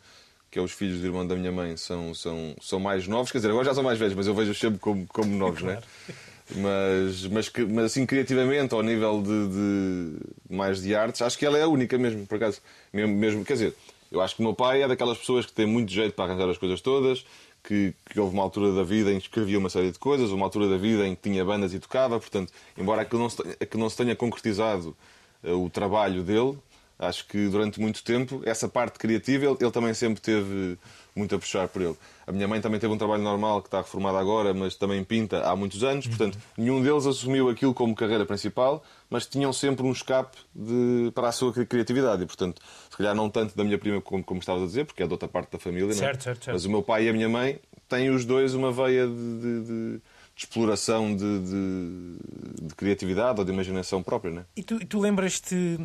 [0.52, 3.32] que é os filhos do irmão da minha mãe, são, são, são mais novos.
[3.32, 5.80] Quer dizer, agora já são mais velhos, mas eu vejo-os sempre como, como novos, claro.
[5.80, 6.15] né?
[6.54, 11.58] Mas, mas, mas assim, criativamente, ao nível de, de, mais de artes, acho que ela
[11.58, 12.60] é a única mesmo, por acaso.
[12.91, 13.76] Mesmo, mesmo, quer dizer,
[14.12, 16.50] eu acho que o meu pai é daquelas pessoas que tem muito jeito para arranjar
[16.50, 17.26] as coisas todas,
[17.63, 20.45] que, que, houve uma altura da vida em que escrevia uma série de coisas, uma
[20.45, 23.38] altura da vida em que tinha bandas e tocava, portanto, embora aquilo não se,
[23.76, 24.95] não se tenha concretizado
[25.43, 26.58] uh, o trabalho dele,
[27.02, 30.78] Acho que durante muito tempo, essa parte criativa, ele, ele, também sempre teve
[31.16, 31.96] muito a puxar por ele.
[32.28, 35.42] A minha mãe também teve um trabalho normal, que está reformada agora, mas também pinta
[35.44, 36.06] há muitos anos.
[36.06, 41.30] Portanto, nenhum deles assumiu aquilo como carreira principal, mas tinham sempre um escape de, para
[41.30, 42.22] a sua criatividade.
[42.22, 45.02] E, portanto, se calhar não tanto da minha prima, como, como estavas a dizer, porque
[45.02, 46.22] é de outra parte da família, certo, é?
[46.22, 46.54] certo, certo.
[46.54, 47.60] mas o meu pai e a minha mãe
[47.90, 50.02] têm os dois uma veia de, de, de
[50.36, 54.32] de exploração de, de, de, criatividade ou de imaginação própria.
[54.32, 54.46] Né?
[54.56, 55.78] E tu, tu lembras-te,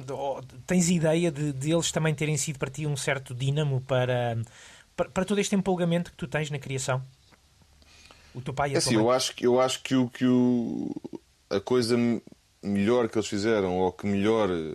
[0.67, 4.39] tens ideia de, de, eles também terem sido para ti um certo dínamo para,
[4.97, 7.03] para, para, todo este empolgamento que tu tens na criação?
[8.35, 10.95] O teu pai e a é assim, eu acho, eu acho que, o, que o,
[11.51, 11.97] a coisa
[12.63, 14.75] melhor que eles fizeram ou que melhor eh,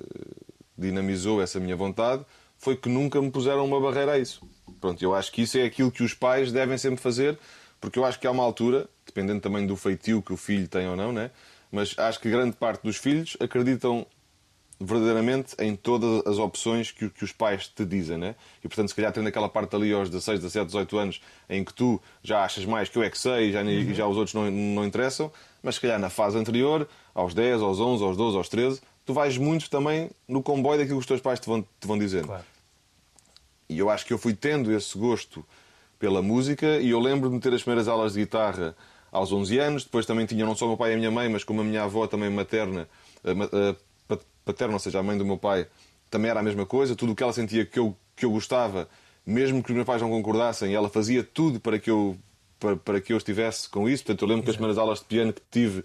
[0.78, 2.26] dinamizou essa minha vontade
[2.58, 4.48] foi que nunca me puseram uma barreira a isso.
[4.80, 7.38] Pronto, eu acho que isso é aquilo que os pais devem sempre fazer,
[7.80, 10.88] porque eu acho que há uma altura dependendo também do feitio que o filho tem
[10.88, 11.32] ou não, né?
[11.72, 14.06] mas acho que grande parte dos filhos acreditam
[14.80, 18.36] verdadeiramente em todas as opções que, que, os pais te dizem, né?
[18.64, 21.72] E portanto, se calhar tendo aquela parte ali aos 16, 17, 18 anos em que
[21.72, 23.94] tu já achas mais que eu é que sei já, uhum.
[23.94, 27.80] já os outros não, não interessam, mas se calhar na fase anterior, aos 10, aos
[27.80, 31.22] 11, aos 12, aos 13, tu vais muito também no comboio daquilo que os teus
[31.22, 32.28] pais te vão, te vão dizendo.
[32.28, 32.44] Claro.
[33.70, 35.46] E eu acho que eu fui tendo esse gosto
[36.00, 38.76] pela música e eu lembro-me de ter as primeiras aulas de guitarra
[39.12, 39.84] aos 11 anos.
[39.84, 41.64] Depois também tinha não só o meu pai e a minha mãe, mas como a
[41.64, 42.88] minha avó também materna,
[43.24, 43.32] eh,
[44.12, 45.68] eh, paterna, ou seja, a mãe do meu pai,
[46.10, 46.96] também era a mesma coisa.
[46.96, 48.88] Tudo o que ela sentia que eu, que eu gostava,
[49.26, 52.18] mesmo que os meus pais não concordassem, ela fazia tudo para que eu,
[52.60, 54.04] para, para que eu estivesse com isso.
[54.04, 55.84] Portanto, eu lembro que as primeiras aulas de piano que tive,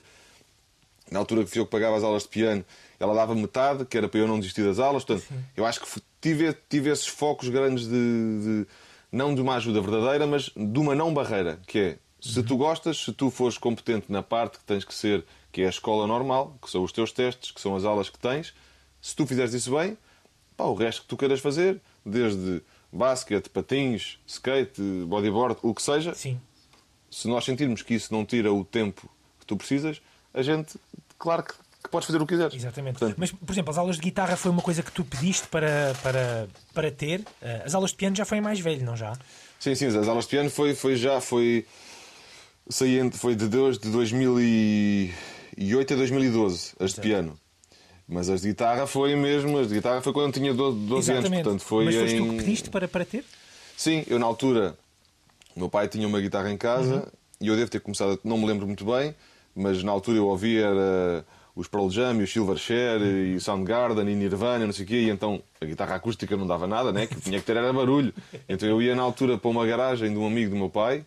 [1.11, 2.65] na altura que fui eu que pagava as aulas de piano,
[2.99, 5.05] ela dava metade, que era para eu não desistir das aulas.
[5.05, 5.45] Portanto, Sim.
[5.57, 8.67] eu acho que tive, tive esses focos grandes de, de,
[9.13, 12.99] não de uma ajuda verdadeira, mas de uma não barreira, que é se tu gostas,
[12.99, 16.57] se tu fores competente na parte que tens que ser, que é a escola normal,
[16.61, 18.55] que são os teus testes, que são as aulas que tens,
[19.01, 19.97] se tu fizeres isso bem,
[20.57, 26.15] pá, o resto que tu queiras fazer, desde basquete, patins, skate, bodyboard, o que seja,
[26.15, 26.41] Sim.
[27.11, 30.01] se nós sentirmos que isso não tira o tempo que tu precisas,
[30.33, 30.79] a gente,
[31.19, 32.55] claro que, que podes fazer o que quiseres.
[32.55, 32.99] Exatamente.
[32.99, 35.95] Portanto, Mas, por exemplo, as aulas de guitarra foi uma coisa que tu pediste para,
[36.03, 37.25] para, para ter.
[37.41, 39.17] Eh, as aulas de piano já foi mais velho, não já?
[39.59, 41.65] Sim, sim, as aulas de piano foi, foi já, foi
[42.69, 47.39] Saí, foi de, de 2008 a 2012, as de piano.
[48.09, 51.13] Mas as de guitarra foi mesmo, as de guitarra foi quando eu tinha 12, 12
[51.13, 51.29] anos.
[51.29, 52.25] Portanto, foi Mas foste em...
[52.25, 53.25] tu que pediste para, para ter?
[53.77, 54.77] Sim, eu na altura,
[55.55, 57.03] meu pai tinha uma guitarra em casa uhum.
[57.41, 59.15] e eu devo ter começado, não me lembro muito bem,
[59.55, 61.25] mas na altura eu ouvia era
[61.55, 63.07] os Pearl Jam, e o Silverchair, uhum.
[63.07, 66.47] e o Soundgarden, e Nirvana, não sei o quê, e então a guitarra acústica não
[66.47, 67.07] dava nada, né?
[67.07, 68.13] que tinha que ter era barulho.
[68.47, 71.03] Então eu ia na altura para uma garagem de um amigo do meu pai,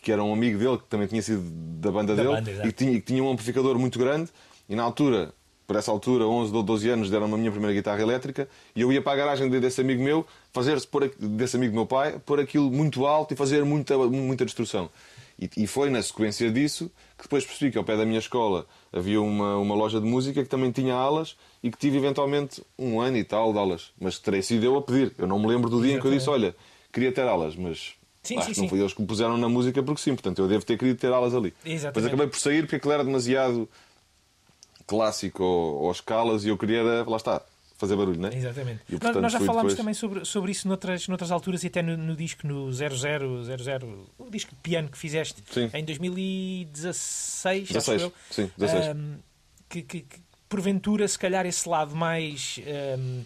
[0.00, 1.42] que era um amigo dele, que também tinha sido
[1.80, 4.30] da banda da dele, banda, e que tinha, que tinha um amplificador muito grande,
[4.68, 5.32] e na altura,
[5.66, 8.92] por essa altura, 11 ou 12 anos, deram-me a minha primeira guitarra elétrica, e eu
[8.92, 12.70] ia para a garagem desse amigo meu, fazer por, desse amigo meu pai, pôr aquilo
[12.70, 14.90] muito alto e fazer muita, muita destrução.
[15.38, 18.66] E, e, foi na sequência disso que depois percebi que ao pé da minha escola
[18.92, 23.00] havia uma, uma loja de música que também tinha alas e que tive eventualmente um
[23.00, 23.92] ano e tal de aulas.
[24.00, 25.14] Mas terei sido eu a pedir.
[25.16, 26.56] Eu não me lembro do dia em que eu disse: Olha,
[26.92, 27.94] queria ter aulas, mas
[28.28, 30.64] Sim, sim, não foi eles que me puseram na música porque sim, portanto eu devo
[30.64, 31.52] ter querido ter aulas ali.
[31.64, 31.84] Exatamente.
[31.94, 33.68] Depois acabei por sair porque aquilo era demasiado
[34.86, 37.42] clássico ou, ou escalas e eu queria, lá está,
[37.76, 38.34] fazer barulho, não é?
[38.36, 38.80] Exatamente.
[38.88, 41.66] E, Nós- portanto, nós já falámos depois- também sobre, sobre isso noutras, noutras alturas e
[41.68, 45.70] até no, no disco no 0000, o disco de piano que fizeste Sim.
[45.74, 48.12] em 2016, acho 16, eu.
[48.30, 48.88] sim, 16.
[48.88, 49.16] Ahm,
[49.68, 52.58] que, que- que, porventura, se calhar, esse lado mais.
[52.58, 53.24] ma-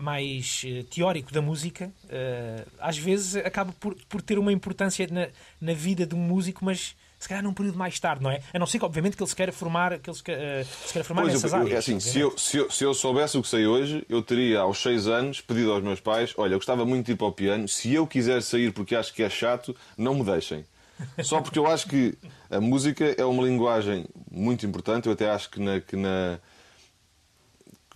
[0.00, 5.28] mais eh, teórico da música ah, às vezes acaba por, por ter uma importância na,
[5.60, 8.40] na vida de um músico, mas se calhar num período mais tarde, não é?
[8.52, 10.92] A não ser que, obviamente, que ele se queira formar, que ele se, queira- se
[10.92, 11.72] queira formar Pois, nessas eu- áreas.
[11.74, 14.58] é assim, se eu, se, eu, se eu soubesse o que sei hoje, eu teria
[14.60, 17.32] aos 6 anos pedido aos meus pais: olha, eu gostava muito de ir para o
[17.32, 20.64] piano, se eu quiser sair porque acho que é chato, não me deixem.
[21.22, 22.18] Só porque eu acho que
[22.50, 25.80] a música é uma linguagem muito importante, eu até acho que na.
[25.80, 26.40] Que na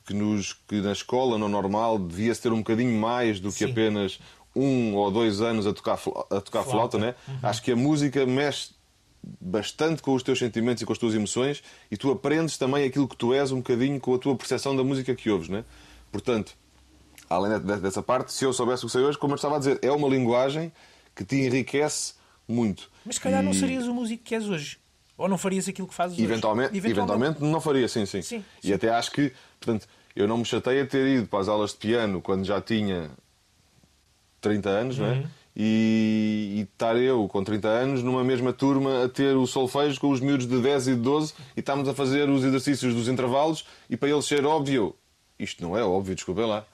[0.07, 3.71] que, nos, que na escola, no normal, devia-se ter um bocadinho mais do que Sim.
[3.73, 4.19] apenas
[4.55, 5.95] um ou dois anos a tocar,
[6.31, 6.71] a tocar Flauta.
[6.71, 7.15] flauta, né?
[7.43, 8.71] Acho que a música mexe
[9.41, 13.09] bastante com os teus sentimentos e com as tuas emoções e tu aprendes também aquilo
[13.09, 15.65] que tu és um bocadinho com a tua percepção da música que ouves, né?
[16.13, 16.57] Portanto,
[17.29, 19.59] além de- dessa parte, se eu soubesse o que sei hoje, como eu estava a
[19.59, 20.71] dizer, é uma linguagem
[21.15, 22.15] que te enriquece
[22.47, 22.89] muito.
[23.05, 24.79] Mas se calhar não E- serias o músico que és hoje.
[25.19, 26.87] Ou não farias aquilo que fazes Eventualmente, hoje.
[26.91, 30.81] eventualmente não faria, sim, sim, Sim, E até acho que, portanto, eu não me chatei
[30.81, 33.11] a ter ido para as aulas de piano quando já tinha
[34.41, 35.13] 30 anos, não é?
[35.13, 35.27] Uhum.
[35.59, 40.11] E, e estar eu com 30 anos numa mesma turma a ter o solfejo com
[40.11, 43.65] os miúdos de 10 e de 12 e estamos a fazer os exercícios dos intervalos
[43.89, 44.95] e para eles ser óbvio,
[45.39, 46.65] isto não é óbvio, desculpem lá.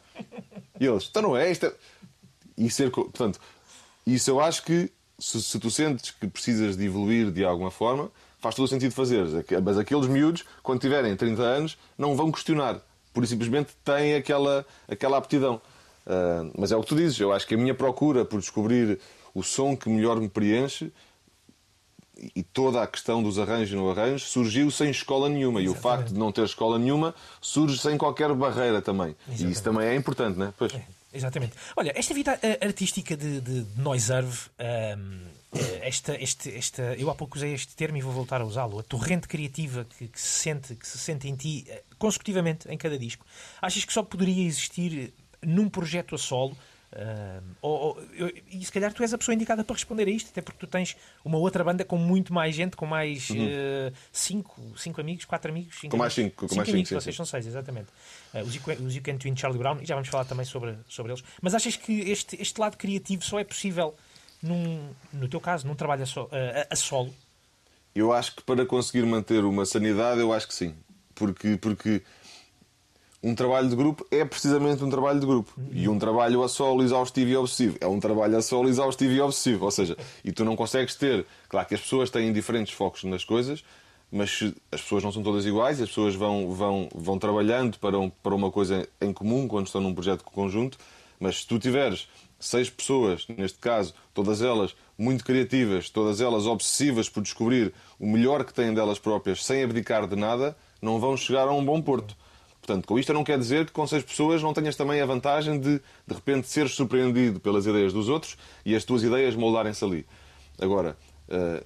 [0.80, 1.72] E eles, então não é, isto é...
[2.58, 3.40] E ser, portanto,
[4.04, 8.10] isso eu acho que se, se tu sentes que precisas de evoluir de alguma forma,
[8.42, 9.24] faz todo o sentido fazer.
[9.64, 12.80] Mas aqueles miúdos, quando tiverem 30 anos, não vão questionar.
[13.14, 15.62] Por simplesmente têm aquela, aquela aptidão.
[16.06, 18.98] Ah, mas é o que tu dizes, eu acho que a minha procura por descobrir
[19.34, 20.92] o som que melhor me preenche
[22.36, 25.60] e toda a questão dos arranjos no arranjo surgiu sem escola nenhuma.
[25.60, 25.82] E o Exatamente.
[25.82, 29.16] facto de não ter escola nenhuma surge sem qualquer barreira também.
[29.26, 29.52] E Exatamente.
[29.52, 30.52] isso também é importante, não é?
[30.56, 30.72] Pois.
[31.14, 31.54] Exatamente.
[31.76, 35.41] Olha, esta vida eh, artística de, de, de Noiserve, ehm, eh,
[35.82, 38.82] esta, este, esta, eu há pouco usei este termo e vou voltar a usá-lo, a
[38.82, 42.98] torrente criativa que, que se sente, que se sente em ti eh, consecutivamente em cada
[42.98, 43.26] disco.
[43.60, 45.12] Achas que só poderia existir
[45.42, 46.56] num projeto a solo?
[46.94, 48.02] Ehm, ou, ou-
[48.50, 50.66] e se calhar tu és a pessoa indicada para responder a isto, até porque tu
[50.66, 55.50] tens uma outra banda com muito mais gente, com mais eh, cinco, cinco amigos, quatro
[55.50, 55.78] amigos.
[55.88, 57.16] Com mais cinco, com mais cinco, amigos, sim, vocês sim.
[57.16, 57.88] são seis, exatamente.
[58.34, 60.44] Uh, os, You Can, os You Can Twin Charlie Brown, e já vamos falar também
[60.44, 61.24] sobre, sobre eles.
[61.40, 63.94] Mas achas que este, este lado criativo só é possível,
[64.42, 67.12] num, no teu caso, num trabalho a, so- a- a solo?
[67.94, 70.74] Eu acho que para conseguir manter uma sanidade, eu acho que sim.
[71.14, 72.02] Porque, porque
[73.22, 75.52] um trabalho de grupo é precisamente um trabalho de grupo.
[75.70, 79.20] E um trabalho a solo exaustivo e obsessivo é um trabalho a solo exaustivo e
[79.20, 79.64] obsessivo.
[79.64, 81.24] Ou seja, e tu não consegues ter.
[81.48, 83.62] Claro que as pessoas têm diferentes focos nas coisas,
[84.10, 88.10] mas as pessoas não são todas iguais, as pessoas vão, vão, vão trabalhando para, um-
[88.10, 90.76] para uma coisa em comum quando estão num projeto conjunto.
[91.20, 92.08] Mas se tu tiveres
[92.42, 98.44] seis pessoas, neste caso, todas elas muito criativas, todas elas obsessivas por descobrir o melhor
[98.44, 102.16] que têm delas próprias, sem abdicar de nada, não vão chegar a um bom porto.
[102.60, 105.58] Portanto, com isto não quer dizer que com seis pessoas não tenhas também a vantagem
[105.58, 110.06] de, de repente, seres surpreendido pelas ideias dos outros e as tuas ideias moldarem-se ali.
[110.60, 110.96] Agora,
[111.28, 111.64] eh,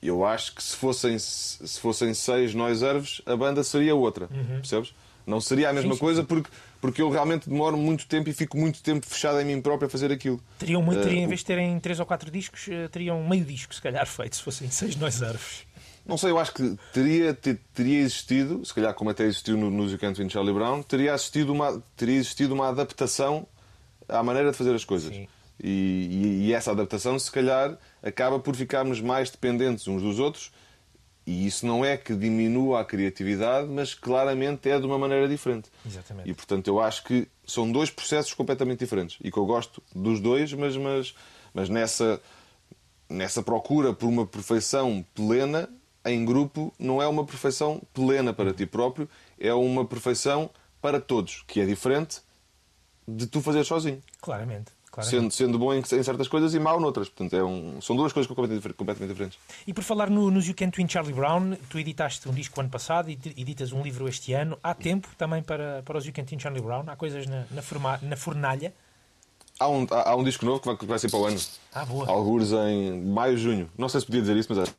[0.00, 4.28] eu acho que se fossem, se fossem seis nós erves, a banda seria outra.
[4.60, 4.94] Percebes?
[5.28, 8.56] Não seria a mesma sim, coisa porque, porque eu realmente demoro muito tempo e fico
[8.56, 10.40] muito tempo fechado em mim próprio a fazer aquilo.
[10.58, 13.22] Teriam, muito, Eh, teriam, em o- vez de terem três ou quatro discos, eh, teriam
[13.28, 15.66] meio disco, se calhar, feito, se fossem seis nós árvores.
[16.06, 19.70] Não sei, eu acho que teria, te- teria existido, se calhar como até existiu no,
[19.70, 23.46] no You Can't Win Charlie Brown, teria existido, uma, teria existido uma adaptação
[24.08, 25.14] à maneira de fazer as coisas.
[25.14, 25.28] Sim.
[25.62, 30.50] E, e- e essa adaptação, se calhar, acaba por ficarmos mais dependentes uns dos outros.
[31.28, 35.68] E isso não é que diminua a criatividade, mas claramente é de uma maneira diferente.
[35.84, 36.26] Exatamente.
[36.26, 39.18] E portanto eu acho que são dois processos completamente diferentes.
[39.22, 41.14] E que eu gosto dos dois, mas, mas,
[41.52, 42.18] mas nessa,
[43.10, 45.68] nessa procura por uma perfeição plena,
[46.02, 49.06] em grupo, não é uma perfeição plena para ti próprio,
[49.38, 50.48] é uma perfeição
[50.80, 52.22] para todos, que é diferente
[53.06, 54.02] de tu fazer sozinho.
[54.22, 54.72] Claramente.
[55.02, 57.08] Sendo, sendo bom em, em certas coisas e mau noutras.
[57.08, 59.38] Portanto, é um, são duas coisas completamente, difer- completamente diferentes.
[59.66, 62.70] E por falar no, nos You Can Twin Charlie Brown, tu editaste um disco ano
[62.70, 64.58] passado e editas um livro este ano.
[64.62, 66.84] Há tempo também para, para os You Can Twin Charlie Brown?
[66.86, 68.72] Há coisas na, na, forma, na fornalha?
[69.60, 71.40] Há um, há, há um disco novo que vai, que vai ser para o ano.
[71.74, 72.08] Ah, boa.
[72.08, 73.68] Algures em maio, junho.
[73.76, 74.72] Não sei se podia dizer isso, mas é.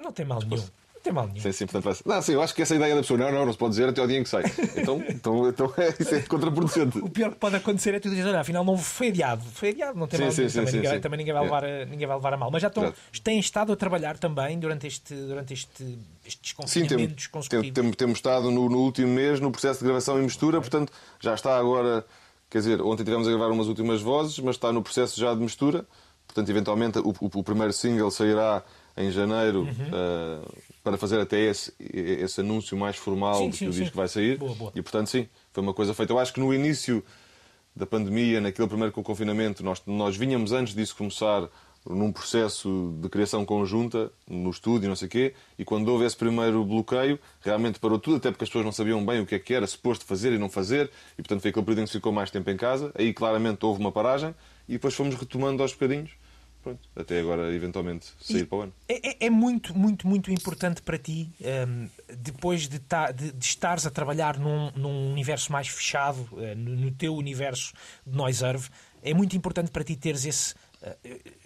[0.00, 0.62] Não tem mal nenhum.
[1.04, 1.40] Tem mal nenhum.
[1.40, 3.30] Sim, sim, portanto, vai ser- não, sim, eu acho que essa ideia da pessoa, não,
[3.30, 4.42] não, não se pode dizer até ao dia em que sai.
[4.76, 6.98] Então, então, então é, isso é contraproducente.
[6.98, 9.44] O pior que pode acontecer é tu dizer, olha, afinal não foi adiado.
[9.52, 10.50] Foi adiado, não tem Sim, mal sim, nenhum.
[10.50, 11.00] sim, também, sim, ninguém, sim.
[11.00, 11.44] também ninguém, vai É.
[11.44, 12.50] levar, a- ninguém vai levar a mal.
[12.50, 12.98] Mas já estão, Exato.
[13.22, 17.70] têm estado a trabalhar também durante, este, durante este, estes Sim, confinamentos tem- consecutivos.
[17.74, 21.34] tem- temos estado no, no último mês no processo de gravação e mistura, portanto já
[21.34, 22.04] está agora.
[22.50, 25.40] Quer dizer, ontem tivemos a gravar umas últimas vozes, mas está no processo já de
[25.40, 25.84] mistura.
[26.26, 28.62] Portanto, eventualmente, o, o- o primeiro single sairá
[28.96, 29.68] em janeiro Uhum.
[29.92, 30.48] eh,
[30.82, 34.36] para fazer até esse, esse anúncio mais formal Sim, sim, que o disco vai sair.
[34.38, 34.72] Boa, boa.
[34.74, 36.12] E, portanto, sim, foi uma coisa feita.
[36.12, 37.02] Eu acho que no início
[37.74, 41.48] da pandemia, naquele primeiro com o confinamento, nós, nós vinhamos antes disso começar
[41.88, 46.16] num processo de criação conjunta no estúdio, não sei o quê, e quando houve esse
[46.16, 49.38] primeiro bloqueio, realmente parou tudo, até porque as pessoas não sabiam bem o que é
[49.38, 52.10] que era suposto fazer e não fazer, e portanto foi aquele período em que ficou
[52.10, 52.90] mais tempo em casa.
[52.94, 54.34] Aí claramente houve uma paragem
[54.66, 56.12] e depois fomos retomando aos bocadinhos,
[56.64, 58.72] pronto, até agora eventualmente sair para o ano.
[58.88, 61.30] É, é- é muito, muito, muito importante para ti,
[61.68, 66.54] hum, depois de, ta- de- de estares a trabalhar num, num universo mais fechado, eh,
[66.56, 67.72] no, no teu universo
[68.06, 68.68] de Noiserve,
[69.02, 70.96] é muito importante para ti teres esse eh,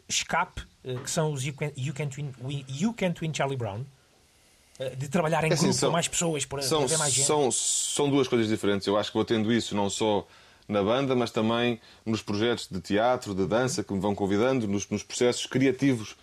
[0.09, 3.85] escape, eh, que são os You, Can, you, Can't Win, you Can't Win Charlie Brown,
[4.96, 7.26] de trabalhar em É assim, grupo são- com mais pessoas, para, São, para mais gente.
[7.26, 8.87] são, são duas coisas diferentes.
[8.87, 10.24] Eu acho que vou tendo isso não só
[10.68, 14.88] na banda, mas também nos projetos de teatro, de dança que me vão convidando, nos,
[14.88, 16.16] nos processos criativos.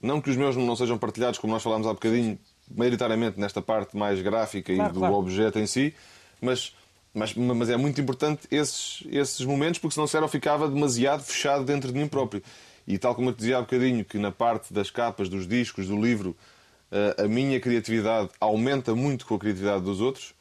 [0.00, 2.38] Não que os meus não sejam partilhados, como nós falámos há bocadinho,
[2.74, 5.14] maioritariamente nesta parte mais gráfica Claro, e do claro.
[5.14, 5.94] objeto em si,
[6.40, 6.74] mas,
[7.12, 11.22] mas, mas é muito importante esses, esses momentos, porque senão se era eu ficava demasiado
[11.22, 12.42] fechado dentro de mim próprio.
[12.86, 15.86] E tal como eu te dizia há bocadinho, que na parte das capas, dos discos,
[15.86, 16.34] do livro,
[16.90, 20.34] eh, a minha criatividade aumenta muito com a criatividade dos outros.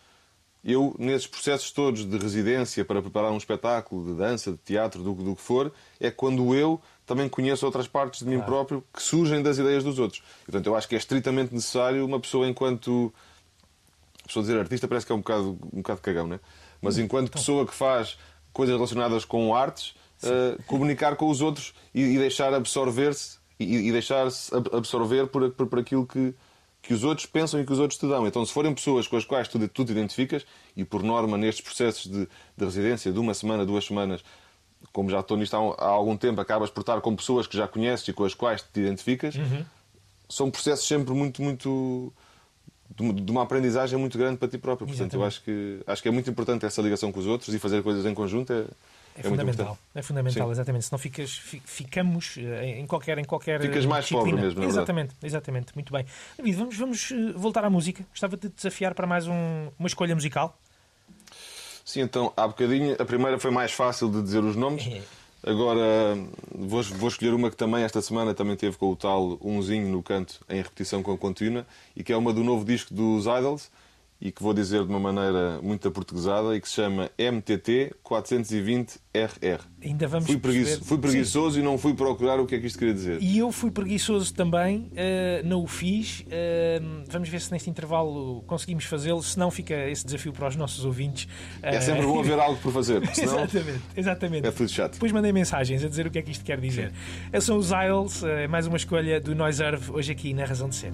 [0.64, 5.14] Eu, nesses processos todos de residência para preparar um espetáculo de dança, de teatro, do,
[5.14, 9.42] do que for, é quando eu também conheço outras partes de mim próprio que surgem
[9.42, 10.22] das ideias dos outros.
[10.46, 13.14] Portanto, eu acho que é estritamente necessário uma pessoa enquanto.
[14.24, 16.40] A pessoa dizer artista parece que é um bocado, um bocado cagão, né?
[16.82, 18.18] Mas enquanto pessoa que faz
[18.54, 23.92] coisas relacionadas com artes, eh, comunicar com os outros e, e deixar absorver-se e, e
[23.92, 26.34] deixar-se ab- absorver por, por, por aquilo que,
[26.82, 28.26] que os outros pensam e que os outros te dão.
[28.26, 31.64] Então, se forem pessoas com as quais tu, tu te identificas, e por norma nestes
[31.64, 32.26] processos de,
[32.58, 34.24] de residência de uma semana, duas semanas,
[34.94, 37.68] como já estou nisto há, há algum tempo, acabas por estar com pessoas que já
[37.68, 39.36] conheces e com as quais te identificas,
[40.30, 42.14] são processos sempre muito, muito.
[42.96, 44.88] de uma- aprendizagem muito grande para ti próprio.
[44.88, 45.28] Portanto, eu Exatamente.
[45.28, 48.06] acho que, acho que é muito importante essa ligação com os outros e fazer coisas
[48.06, 48.66] em conjunto é,
[49.20, 50.52] É, muito fundamental, é fundamental, Sim.
[50.52, 50.86] exatamente.
[50.86, 54.30] Senão ficas, fi- ficamos eh, em qualquer, em qualquer Ficas mais disciplina.
[54.32, 54.78] pobre mesmo, verdade.
[54.78, 56.06] Exatamente, exatamente, muito bem.
[56.38, 58.06] David, vamos, vamos eh, voltar à música.
[58.12, 60.58] Gostava de desafiar para mais um- uma escolha musical.
[61.84, 64.86] Sim, então, há bocadinho, a primeira foi mais fácil de dizer os nomes.
[64.88, 65.02] É.
[65.50, 66.18] Agora
[66.54, 70.04] vou, vou escolher uma que também esta semana também teve com o tal umzinho no
[70.04, 71.66] canto em repetição com a contínua
[71.96, 73.72] e que é uma do novo disco dos Idols
[74.22, 79.60] e que vou dizer de uma maneira muito aportuguesada e que se chama MTT 420RR.
[79.82, 82.78] Ainda vamos Fui, perceber- fui preguiçoso e não fui procurar o que é que isto
[82.78, 83.22] queria dizer.
[83.22, 86.26] E eu fui preguiçoso também, eh, não o fiz.
[86.30, 90.56] Eh, vamos ver se neste intervalo conseguimos fazê-lo, se não fica esse desafio para os
[90.58, 91.28] nossos ouvintes.
[91.62, 94.48] É Eh, sempre bom haver algo por fazer, senão Exatamente, exatamente.
[94.48, 94.94] é tudo chato.
[94.94, 96.92] Depois mandei mensagens a dizer o que é que isto quer dizer.
[97.32, 100.76] Esses são os Isles, eh, mais uma escolha do Noiserve hoje aqui na Razão de
[100.76, 100.92] Ser.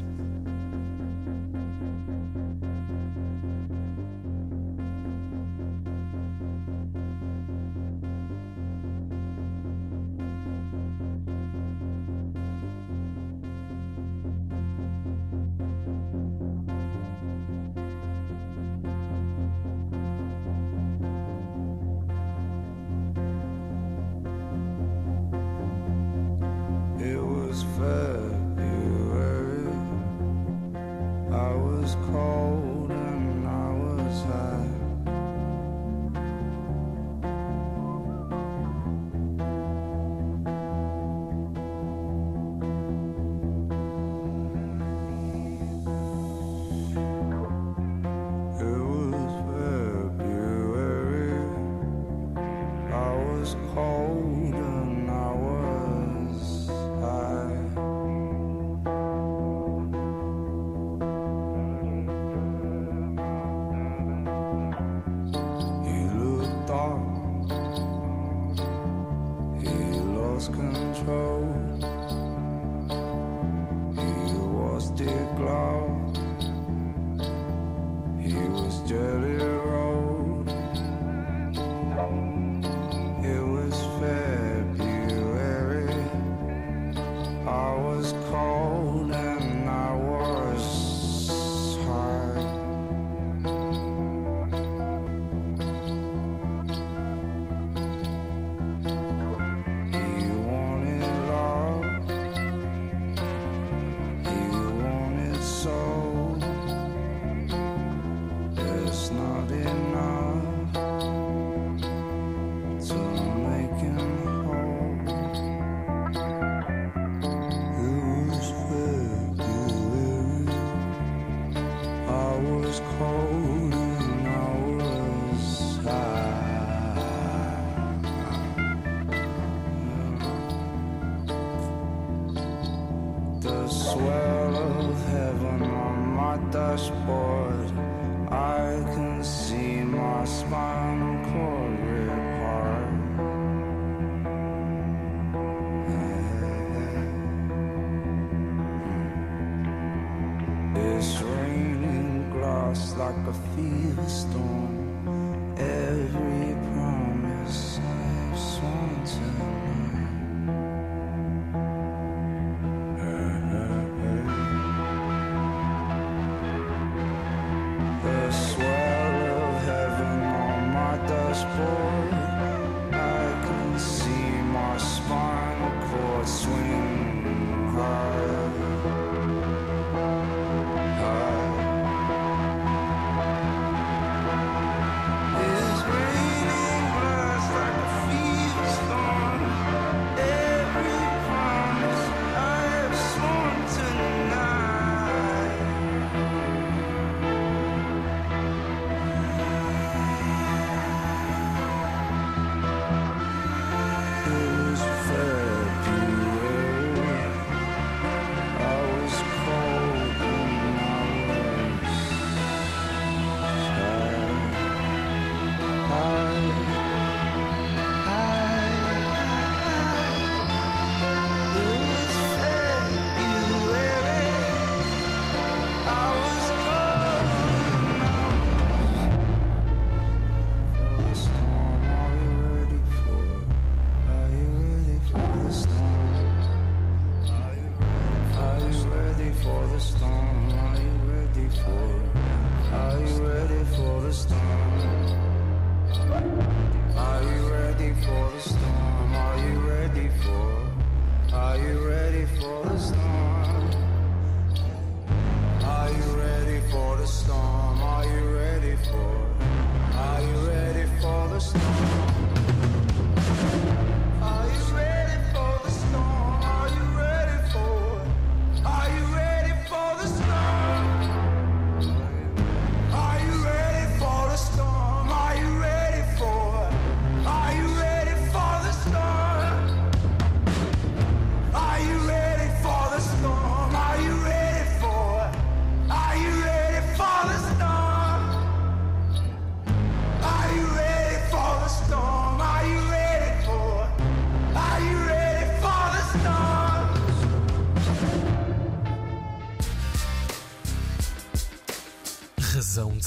[133.95, 137.74] Swell of heaven on my dashboard.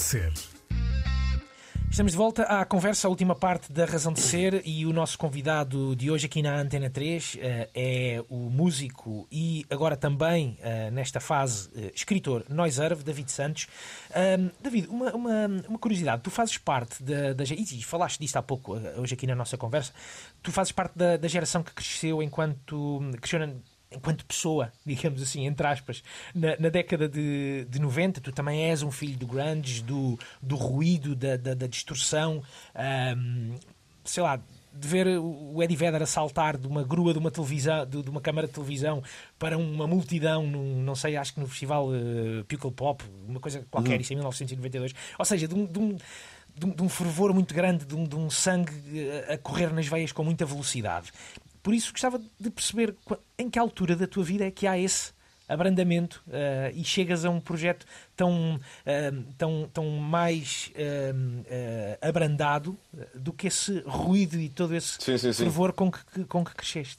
[0.08, 0.32] Ser.
[1.90, 5.18] Estamos de volta à conversa, a última parte da Razão de Ser e o nosso
[5.18, 10.90] convidado de hoje aqui na Antena 3 eh, é o músico e agora também, eh,
[10.90, 13.66] nesta fase, eh, escritor Noiserve, David Santos.
[14.62, 17.44] David, uma, uma, uma curiosidade, tu fazes parte da, da...
[17.44, 19.92] E falaste disto há pouco, hoje aqui na nossa conversa,
[20.42, 23.00] tu fazes parte da, da geração que cresceu enquanto...
[23.20, 23.40] Cresceu
[23.90, 26.02] enquanto pessoa, digamos assim, entre aspas,
[26.34, 30.56] na, na década de, de 90, tu também és um filho do grunge, do, do
[30.56, 32.42] ruído, da, da, da distorção,
[32.74, 33.56] ahm,
[34.04, 34.40] sei lá,
[34.78, 38.10] de ver o Eddie Vedder a saltar de uma grua de uma televisão, de, de
[38.10, 39.02] uma câmara de televisão
[39.38, 43.66] para uma multidão, num, não sei, acho que no festival uh, Pickle Pop, uma coisa
[43.70, 44.94] qualquer, isso em 1992.
[45.18, 45.96] Ou seja, de um, de um,
[46.54, 49.72] de um, de um fervor muito grande, de um, de um sangue eh, a correr
[49.72, 51.12] nas veias com muita velocidade.
[51.62, 52.94] Por isso gostava de perceber
[53.38, 55.12] em que altura da tua vida é que há esse
[55.48, 62.76] abrandamento eh, e chegas a um projeto tão, eh, tão, tão mais eh, abrandado
[63.14, 65.42] do que esse ruído e todo esse Sim, sim, sim.
[65.44, 66.98] fervor com que, com que cresceste.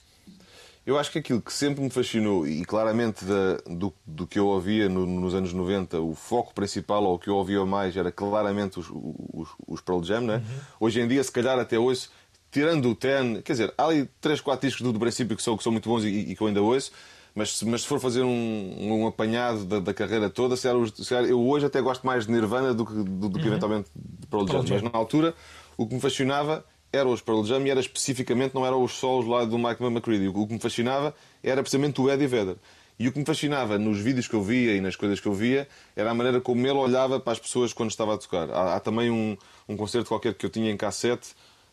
[0.85, 4.47] Eu acho que aquilo que sempre me fascinou, e claramente da- do, do que eu
[4.47, 8.11] ouvia no- nos anos 90, o foco principal, ou o que eu ouvia mais, era
[8.11, 10.41] claramente os, os, os Pearl Jam, né?
[10.79, 12.09] Hoje em dia, se calhar até hoje,
[12.51, 15.55] tirando o Ten, quer dizer, há ali 3, 4 discos do, do princípio que são,
[15.57, 16.91] que são muito bons e, e que eu ainda ouço,
[17.35, 20.87] mas, se- mas se for fazer um, um apanhado da, da carreira toda, se calhar,
[20.87, 23.89] se calhar eu hoje até gosto mais de Nirvana do que, do, do que eventualmente
[23.95, 24.63] de Pearl Jam.
[24.73, 25.33] Mas na altura,
[25.77, 29.27] o que me fascinava eram os Pearl Jam e era especificamente, não eram os solos
[29.27, 30.27] lá do Mike McCready.
[30.27, 32.55] O que me fascinava era precisamente o Eddie Vedder.
[32.97, 35.33] E o que me fascinava nos vídeos que eu via e nas coisas que eu
[35.33, 38.49] via era a maneira como ele olhava para as pessoas quando estava a tocar.
[38.49, 39.37] Há, há também um,
[39.69, 41.29] um concerto qualquer que eu tinha em cassete.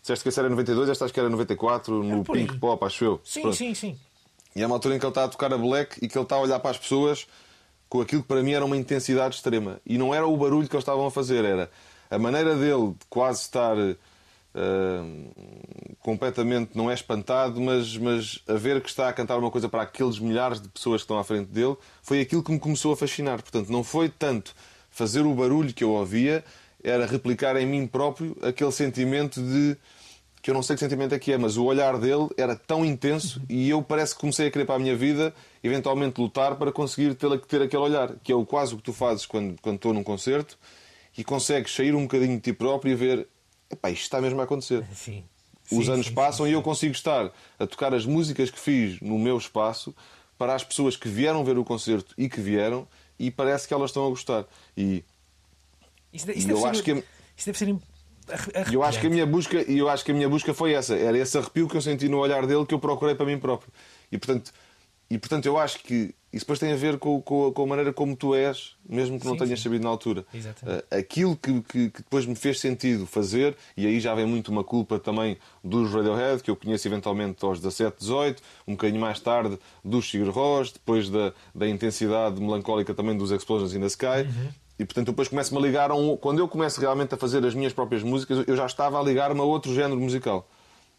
[0.06, 2.46] Disseste que esse era 92, esta acho que era 94, no por aí.
[2.46, 3.20] Pink Pop, acho eu.
[3.24, 3.56] Sim, Pronto.
[3.56, 3.98] sim, sim.
[4.54, 6.22] E é uma altura em que ele está a tocar a black e que ele
[6.22, 7.26] está a olhar para as pessoas
[7.88, 9.80] com aquilo que para mim era uma intensidade extrema.
[9.84, 11.68] E não era o barulho que eles estavam a fazer, era
[12.08, 13.96] a maneira dele de quase estar uh,
[15.98, 19.82] completamente, não é espantado, mas, mas a ver que está a cantar uma coisa para
[19.82, 22.96] aqueles milhares de pessoas que estão à frente dele, foi aquilo que me começou a
[22.96, 23.42] fascinar.
[23.42, 24.54] Portanto, não foi tanto
[24.88, 26.44] fazer o barulho que eu ouvia,
[26.84, 29.76] era replicar em mim próprio aquele sentimento de
[30.46, 32.84] que eu não sei que sentimento é que é, mas o olhar dele era tão
[32.84, 36.70] intenso e eu parece que comecei a querer para a minha vida eventualmente lutar para
[36.70, 39.74] conseguir ter, ter aquele olhar, que é o quase o que tu fazes quando, quando
[39.74, 40.56] estou num concerto
[41.18, 43.26] e consegues sair um bocadinho de ti próprio e ver
[43.68, 44.86] epá, isto está mesmo a acontecer.
[44.94, 45.24] Sim.
[45.68, 49.00] Os Sim, anos sim, passam e eu consigo estar a tocar as músicas que fiz
[49.00, 49.92] no meu espaço
[50.38, 52.86] para as pessoas que vieram ver o concerto e que vieram
[53.18, 54.44] e parece que elas estão a gostar.
[54.76, 55.02] E
[56.12, 56.92] Isso, isso eu ser, acho que-
[57.36, 57.68] isso deve ser
[58.70, 60.72] E eu acho que a minha busca, e eu acho que a minha busca foi
[60.72, 63.38] essa, era esse arrepio que eu senti no olhar dele que eu procurei para mim
[63.38, 63.72] próprio.
[64.10, 64.52] E portanto,
[65.08, 67.66] e, portanto eu acho que isso depois tem a ver com, com, a- com a
[67.66, 69.62] maneira como tu és, mesmo que não Sim, tenhas sim.
[69.64, 70.26] sabido na altura.
[70.34, 70.84] Exatamente.
[70.90, 74.48] Ah, aquilo que, que, que depois me fez sentido fazer, e aí já vem muito
[74.50, 79.20] uma culpa também dos Radiohead, que eu conheço eventualmente aos 17, 18, um bocadinho mais
[79.20, 84.26] tarde dos Sigur Rós, depois da, da intensidade melancólica também dos Explosions in the Sky.
[84.26, 84.48] Uhum.
[84.78, 86.16] E portanto, depois começo-me a ligar a um.
[86.16, 89.40] Quando eu começo realmente a fazer as minhas próprias músicas, eu já estava a ligar-me
[89.40, 90.48] a outro género musical.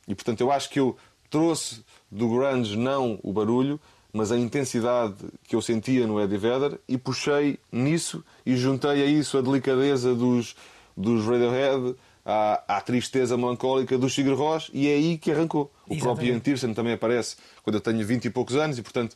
[0.07, 0.97] E portanto, eu acho que eu
[1.30, 3.80] trouxe do grunge não o barulho,
[4.11, 9.05] mas a intensidade que eu sentia no Eddie Vedder e puxei nisso e juntei a
[9.05, 10.55] isso a delicadeza dos,
[10.95, 15.71] dos Radiohead, à, à tristeza melancólica dos Sigur Rós e é aí que arrancou.
[15.86, 16.01] O Exatamente.
[16.01, 19.15] próprio Ian Tiersen também aparece quando eu tenho 20 e poucos anos e portanto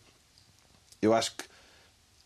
[1.01, 1.43] eu acho que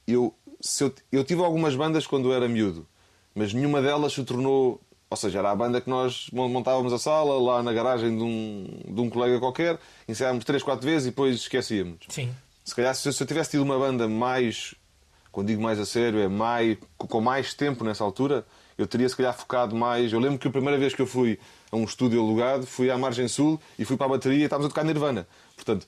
[0.08, 0.36] eu,
[0.68, 2.86] se eu, eu tive algumas bandas quando eu era miúdo,
[3.34, 4.82] mas nenhuma delas se tornou.
[5.08, 8.24] Ou seja, era a banda que nós mon- montávamos a sala lá na garagem de
[8.24, 12.00] um, de um colega qualquer, ensaiámos 3, 4 vezes e depois esquecíamos.
[12.10, 12.34] Sim.
[12.64, 14.74] Se calhar, se eu, se eu tivesse tido uma banda mais.
[15.32, 18.46] Quando digo mais a sério, é mais, com mais tempo nessa altura,
[18.78, 20.12] eu teria se calhar focado mais.
[20.12, 21.38] Eu lembro que a primeira vez que eu fui
[21.72, 24.66] a um estúdio alugado, fui à Margem Sul e fui para a bateria e estávamos
[24.68, 25.28] a tocar Nirvana.
[25.56, 25.86] Portanto,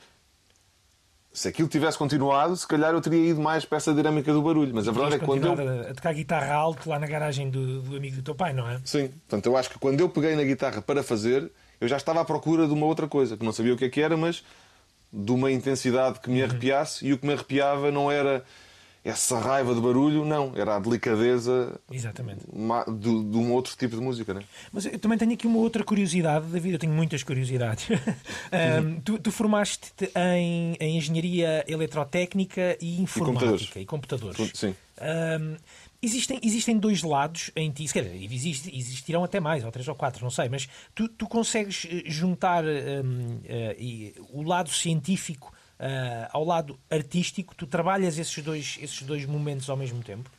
[1.38, 4.73] se aquilo tivesse continuado, se calhar eu teria ido mais para essa dinâmica do barulho.
[4.73, 5.81] Mas a verdade é que quando eu.
[5.81, 8.81] a, tocar guitarra alto lá na garagem do, do amigo do teu pai, não é?
[8.83, 12.21] Sim, portanto, eu acho que quando eu peguei na guitarra para fazer, eu já estava
[12.21, 14.43] à procura de uma outra coisa, que não sabia o que é que era, mas
[15.13, 18.43] de uma intensidade que me arrepiasse, e o que me arrepiava não era
[19.03, 22.41] essa raiva de barulho, não, era a delicadeza Exatamente.
[22.45, 24.41] de, de um outro tipo de música, né?
[24.71, 27.87] Mas eu também tenho aqui uma outra curiosidade, David, eu tenho muitas curiosidades.
[28.51, 34.51] Ahm, tu, tu formaste-te em, em engenharia eletrotécnica e informática e computadores.
[34.53, 34.75] Sim.
[34.99, 35.55] Ahm,
[36.01, 39.95] existem, existem dois lados em ti, se calhar existe- existirão até mais, ou três ou
[39.95, 46.30] quatro, não sei, mas tu, tu consegues eh, juntar eh, e o lado científico ah,
[46.32, 50.30] ao lado artístico, tu trabalhas esses dois, esses dois momentos ao mesmo tempo?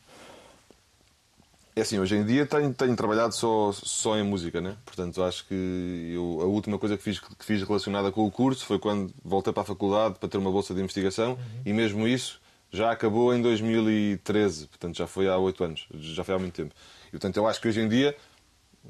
[1.77, 4.77] É assim, hoje em dia tenho, tenho trabalhado só, só em música, né?
[4.85, 8.67] Portanto, acho que eu, a última coisa que fiz, que fiz relacionada com o curso
[8.67, 12.41] foi quando voltei para a faculdade para ter uma bolsa de investigação e mesmo isso
[12.73, 16.75] já acabou em 2013, portanto já foi há oito anos, já foi há muito tempo.
[17.09, 18.17] E portanto eu acho que hoje em dia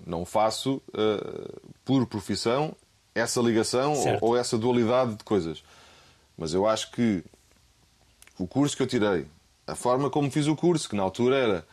[0.06, 2.74] não faço eh, por profissão
[3.14, 5.62] essa ligação ou, ou essa dualidade de coisas.
[6.38, 7.22] Mas eu acho que
[8.38, 9.26] o curso que eu tirei,
[9.66, 11.66] a forma como fiz o curso, que na altura era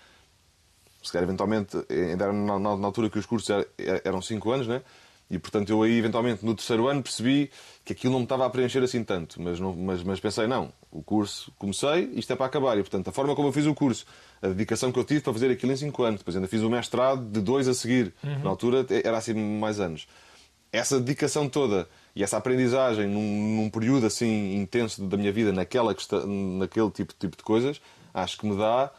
[1.04, 4.22] se calhar eventualmente, ainda era na, na- na altura que os cursos er- er- eram
[4.24, 4.82] 5 anos, né?
[5.30, 7.50] E portanto eu aí eventualmente no terceiro ano percebi
[7.84, 10.72] que aquilo não me estava a preencher assim tanto, mas, não, mas, mas pensei, não,
[10.92, 12.76] o curso comecei, isto é para acabar.
[12.78, 14.06] E portanto a forma como eu fiz o curso,
[14.42, 16.70] a dedicação que eu tive para fazer aquilo em 5 anos, depois ainda fiz o
[16.70, 18.14] mestrado de dois a seguir,
[18.44, 20.08] na altura era assim mais anos.
[20.72, 25.96] Essa dedicação toda e essa aprendizagem num, num período assim intenso da minha vida, naquela
[26.58, 27.82] naquele tipo, tipo de coisas,
[28.14, 28.92] acho que me dá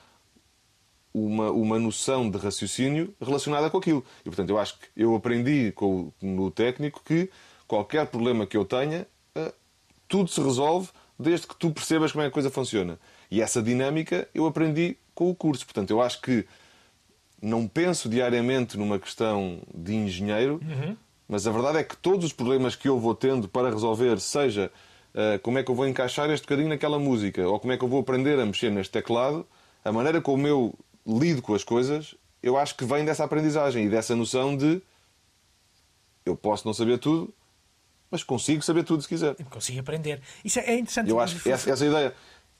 [1.14, 4.04] uma, uma noção de raciocínio relacionada com aquilo.
[4.20, 7.30] E, portanto, eu acho que eu aprendi com, o- no técnico que
[7.66, 9.52] qualquer problema que eu tenha, eh,
[10.06, 12.98] tudo se resolve desde que tu percebas como é que a coisa funciona.
[13.30, 15.64] E essa dinâmica eu aprendi com o curso.
[15.64, 16.44] Portanto, eu acho que
[17.40, 20.60] não penso diariamente numa questão de engenheiro,
[21.28, 24.70] mas a verdade é que todos os problemas que eu vou tendo para resolver, seja
[25.14, 27.84] eh, como é que eu vou encaixar este bocadinho naquela música, ou como é que
[27.84, 29.46] eu vou aprender a mexer neste teclado,
[29.84, 30.74] a maneira como eu
[31.06, 34.80] lido com as coisas, eu acho que vem dessa aprendizagem e dessa noção de
[36.24, 37.32] eu posso não saber tudo,
[38.10, 39.34] mas consigo saber tudo se quiser.
[39.50, 40.20] Consigo aprender.
[40.44, 41.10] Isso é é interessante.
[41.10, 42.14] Eu acho que essa, essa ideia.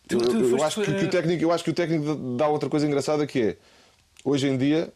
[0.08, 1.74] Tu- Eu, tu eu- eu acho que, que eh, o técnico, eu acho que o
[1.74, 3.56] técnico dá outra coisa engraçada que é
[4.24, 4.92] hoje em dia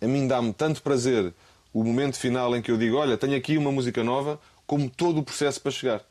[0.00, 1.32] a mim dá-me tanto prazer
[1.74, 5.18] o momento final em que eu digo, olha, tenho aqui uma música nova, como todo
[5.18, 6.02] o processo para chegar.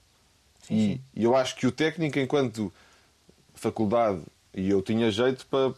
[0.70, 2.72] e, e eu acho que o técnico, enquanto
[3.56, 4.22] faculdade,
[4.54, 5.74] e eu tinha jeito para,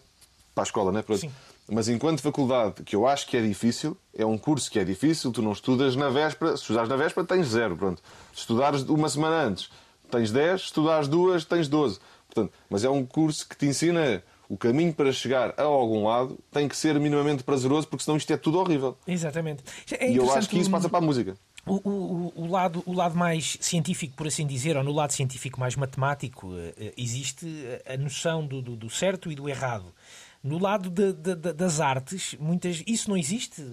[0.53, 1.03] para a escola, né?
[1.17, 1.31] Sim.
[1.67, 5.31] Mas enquanto faculdade, que eu acho que é difícil, é um curso que é difícil,
[5.31, 8.01] tu não estudas na véspera, se estudares na véspera tens zero, pronto.
[8.33, 9.69] Se estudares uma semana antes,
[10.11, 11.99] tens 10, se estudares duas, tens 12.
[12.27, 16.37] Portanto, mas é um curso que te ensina o caminho para chegar a algum lado
[16.51, 18.97] tem que ser minimamente prazeroso, porque senão isto é tudo horrível.
[19.07, 19.63] Exatamente.
[19.99, 21.35] É e eu acho que isso passa para a música.
[21.65, 25.59] O, o, o, lado, o lado mais científico, por assim dizer, ou no lado científico
[25.59, 27.47] mais matemático, eh, existe
[27.87, 29.91] a noção do, do, do certo e do errado.
[30.43, 33.65] No lado de, de, de, das artes, muitas, isso não existe.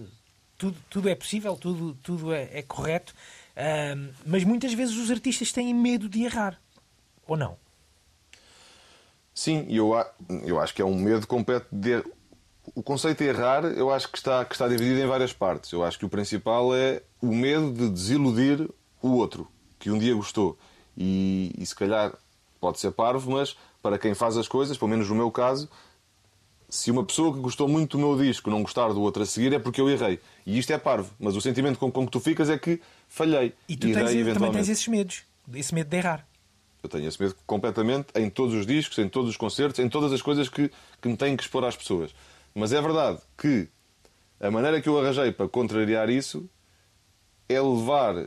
[0.56, 3.12] Tudo, tudo é possível, tudo, tudo é, é correto.
[4.24, 6.58] Mas muitas vezes os artistas têm medo de errar.
[7.26, 7.58] Ou não?
[9.34, 9.92] Sim, eu,
[10.44, 12.02] eu acho que é um medo completo de.
[12.74, 15.72] O conceito de errar, eu acho que está, que está dividido em várias partes.
[15.72, 18.68] Eu acho que o principal é o medo de desiludir
[19.02, 20.56] o outro, que um dia gostou.
[20.96, 22.12] E, e se calhar
[22.60, 25.68] pode ser parvo, mas para quem faz as coisas, pelo menos no meu caso,
[26.68, 29.52] se uma pessoa que gostou muito do meu disco não gostar do outro a seguir
[29.52, 30.20] é porque eu errei.
[30.46, 33.52] E isto é parvo, mas o sentimento com, com que tu ficas é que falhei.
[33.68, 36.26] E tu tens, também tens esses medos, esse medo de errar.
[36.82, 40.12] Eu tenho esse medo completamente em todos os discos, em todos os concertos, em todas
[40.12, 40.70] as coisas que,
[41.00, 42.14] que me têm que expor às pessoas.
[42.54, 43.68] Mas é verdade que
[44.40, 46.48] a maneira que eu arranjei para contrariar isso
[47.48, 48.26] é levar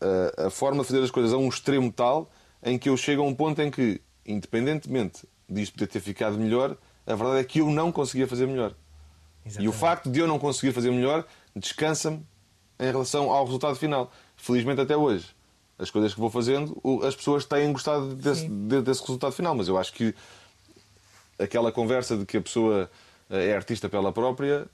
[0.00, 2.30] a, a forma de fazer as coisas a um extremo tal
[2.62, 6.76] em que eu chego a um ponto em que, independentemente disto poder ter ficado melhor,
[7.06, 8.74] a verdade é que eu não conseguia fazer melhor.
[9.44, 9.64] Exatamente.
[9.64, 12.24] E o facto de eu não conseguir fazer melhor descansa-me
[12.78, 14.10] em relação ao resultado final.
[14.36, 15.26] Felizmente até hoje,
[15.82, 19.54] as coisas que vou fazendo, as pessoas têm gostado desse, desse resultado final.
[19.54, 20.14] Mas eu acho que
[21.38, 22.88] aquela conversa de que a pessoa
[23.28, 24.68] eh, é artista pela própria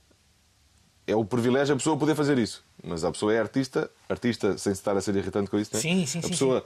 [1.07, 2.63] é o privilégio a pessoa poder fazer isso.
[2.83, 5.79] Mas a pessoa é artista, artista sem se estar a ser irritante com isso, não
[5.79, 5.81] é?
[5.81, 6.63] Sim, sim, a sim, pessoa.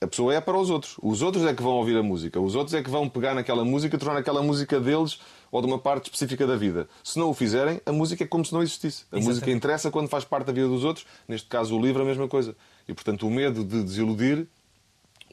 [0.00, 0.96] A pessoa é para os outros.
[1.00, 2.38] Os outros é que vão ouvir a música.
[2.40, 5.20] Os outros é que vão pegar naquela música e tornar aquela música deles
[5.50, 6.88] ou de uma parte específica da vida.
[7.02, 9.04] Se não o fizerem, a música é como se não existisse.
[9.04, 9.28] A Exatamente.
[9.28, 11.06] música interessa quando faz parte da vida dos outros.
[11.28, 12.54] Neste caso, o livro, a mesma coisa.
[12.88, 14.46] E, portanto, o medo de desiludir,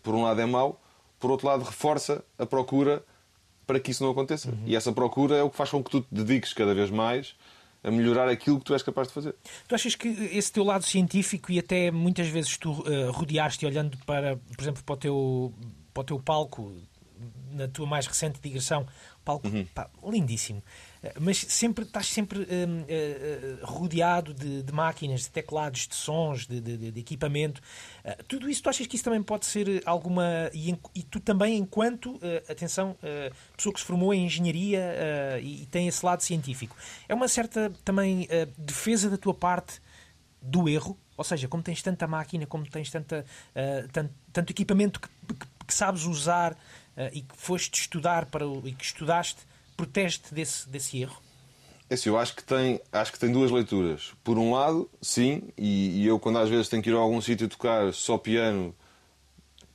[0.01, 0.81] por um lado, é mau,
[1.19, 3.03] por outro lado, reforça a procura
[3.67, 4.49] para que isso não aconteça.
[4.49, 4.63] Uhum.
[4.65, 7.35] E essa procura é o que faz com que tu te dediques cada vez mais
[7.83, 9.35] a melhorar aquilo que tu és capaz de fazer.
[9.67, 13.97] Tu achas que esse teu lado científico e até muitas vezes tu uh, rodeaste olhando
[14.05, 15.53] para, por exemplo, para o teu,
[15.93, 16.75] para o teu palco
[17.51, 18.87] na tua mais recente digressão,
[19.25, 19.65] palco uhum.
[19.73, 20.61] pá, lindíssimo.
[21.03, 26.45] Eh, mas sempre estás sempre uh, uh, rodeado de, de, máquinas, de teclados, de sons,
[26.45, 27.61] de, de, de equipamento.
[28.05, 30.49] Uh, tudo isso, tu achas que isso também pode ser alguma.
[30.53, 32.95] E, e tu também, enquanto, atenção,
[33.55, 36.75] pessoa que se formou em engenharia e, e, tem esse lado científico,
[37.07, 38.27] é uma certa também
[38.57, 39.81] defesa da tua parte
[40.41, 40.97] do erro?
[41.17, 43.25] Ou seja, como tens tanta máquina, como tens tanta,
[43.91, 46.57] tanto, tanto, equipamento que, que, que sabes usar
[47.13, 49.45] e que foste estudar para, e que estudaste
[49.75, 51.21] protege-te desse, desse erro?
[51.89, 54.13] É assim, eu acho que, tem, acho que tem duas leituras.
[54.23, 57.19] Por um lado, sim, e, e eu quando às vezes tenho que ir a algum
[57.19, 58.73] sítio tocar só piano,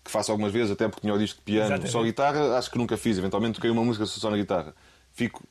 [0.02, 1.92] que faço algumas vezes, até porque tinha o disco de piano, Exatamente.
[1.92, 3.18] só guitarra, acho que nunca fiz.
[3.18, 4.74] Eventualmente toquei uma música só na guitarra.
[5.12, 5.42] Fico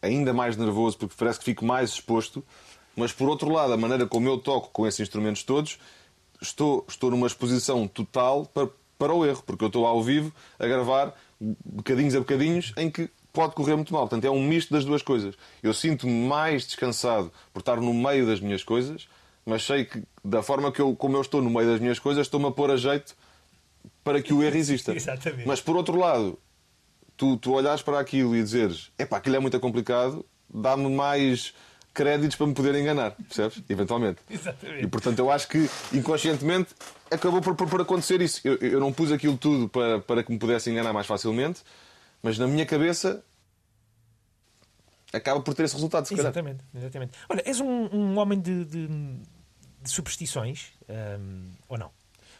[0.00, 2.44] ainda mais nervoso porque parece que fico mais exposto.
[2.94, 5.78] Mas por outro lado, a maneira como eu toco com esses instrumentos todos,
[6.40, 8.68] estou, estou numa exposição total para,
[8.98, 11.14] para o erro, porque eu estou ao vivo a gravar
[11.64, 14.02] bocadinhos a bocadinhos em que pode correr muito mal.
[14.02, 15.34] Portanto, é um misto das duas coisas.
[15.62, 19.08] Eu sinto-me mais descansado por estar no meio das minhas coisas,
[19.44, 22.26] mas sei que, da forma que eu, como eu estou no meio das minhas coisas,
[22.26, 23.16] estou-me a pôr a jeito
[24.02, 24.92] para que o erro exista.
[24.96, 25.46] Exatamente.
[25.46, 26.38] Mas, por outro lado,
[27.16, 31.52] tu, tu olhares para aquilo e dizeres epá, aquilo é muito complicado, dá-me mais
[31.92, 33.60] créditos para me poder enganar, percebes?
[33.68, 34.20] Eventualmente.
[34.30, 34.84] Exatamente.
[34.84, 36.68] E portanto eu acho que inconscientemente
[37.10, 38.40] acabou por, por, por acontecer isso.
[38.44, 41.60] Eu, eu, não pus aquilo tudo para, para que me pudesse enganar mais facilmente,
[42.22, 43.24] mas na minha cabeça
[45.12, 46.06] acaba por ter esse resultado.
[46.06, 47.12] Se exatamente, exatamente.
[47.28, 51.90] Olha, és um, um homem de, de, de superstições um, ou não?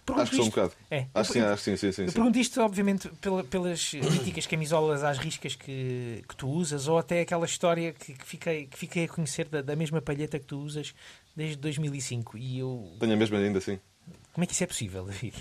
[0.05, 0.73] Pergunto acho que sou um bocado.
[0.91, 1.07] É.
[1.13, 5.19] Acho, sim, acho sim, sim, sim, Eu pergunto isto, obviamente, pela, pelas míticas camisolas às
[5.19, 9.09] riscas que, que tu usas, ou até aquela história que, que, fiquei, que fiquei a
[9.09, 10.95] conhecer da, da mesma palheta que tu usas
[11.37, 12.39] desde 2005.
[12.39, 12.97] E eu...
[12.99, 13.79] Tenho a mesma ainda, sim.
[14.33, 15.35] Como é que isso é possível, David?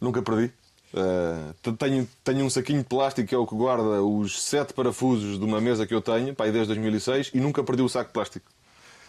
[0.00, 0.52] Nunca perdi.
[0.92, 5.38] Uh, tenho, tenho um saquinho de plástico que é o que guarda os sete parafusos
[5.38, 8.14] de uma mesa que eu tenho, pá, desde 2006, e nunca perdi o saco de
[8.14, 8.50] plástico.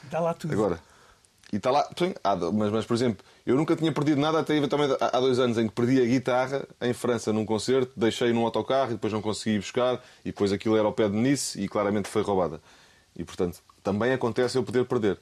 [0.04, 0.54] Está lá tudo.
[0.54, 0.80] Agora.
[1.52, 2.14] E está lá, sim,
[2.54, 5.68] mas, mas por exemplo, eu nunca tinha perdido nada até eventualmente há dois anos em
[5.68, 9.60] que perdi a guitarra em França num concerto, deixei num autocarro e depois não consegui
[9.60, 12.62] buscar, e depois aquilo era ao pé de Nice e claramente foi roubada.
[13.18, 15.20] E portanto, também acontece eu poder perder.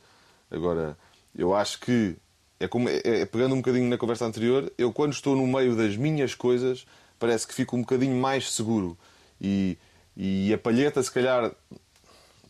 [0.51, 0.95] Agora,
[1.35, 2.15] eu acho que
[2.59, 5.75] é, como, é, é, pegando um bocadinho na conversa anterior, eu quando estou no meio
[5.75, 6.85] das minhas coisas,
[7.17, 8.97] parece que fico um bocadinho mais seguro.
[9.39, 9.77] E,
[10.15, 11.51] e a palheta, se calhar,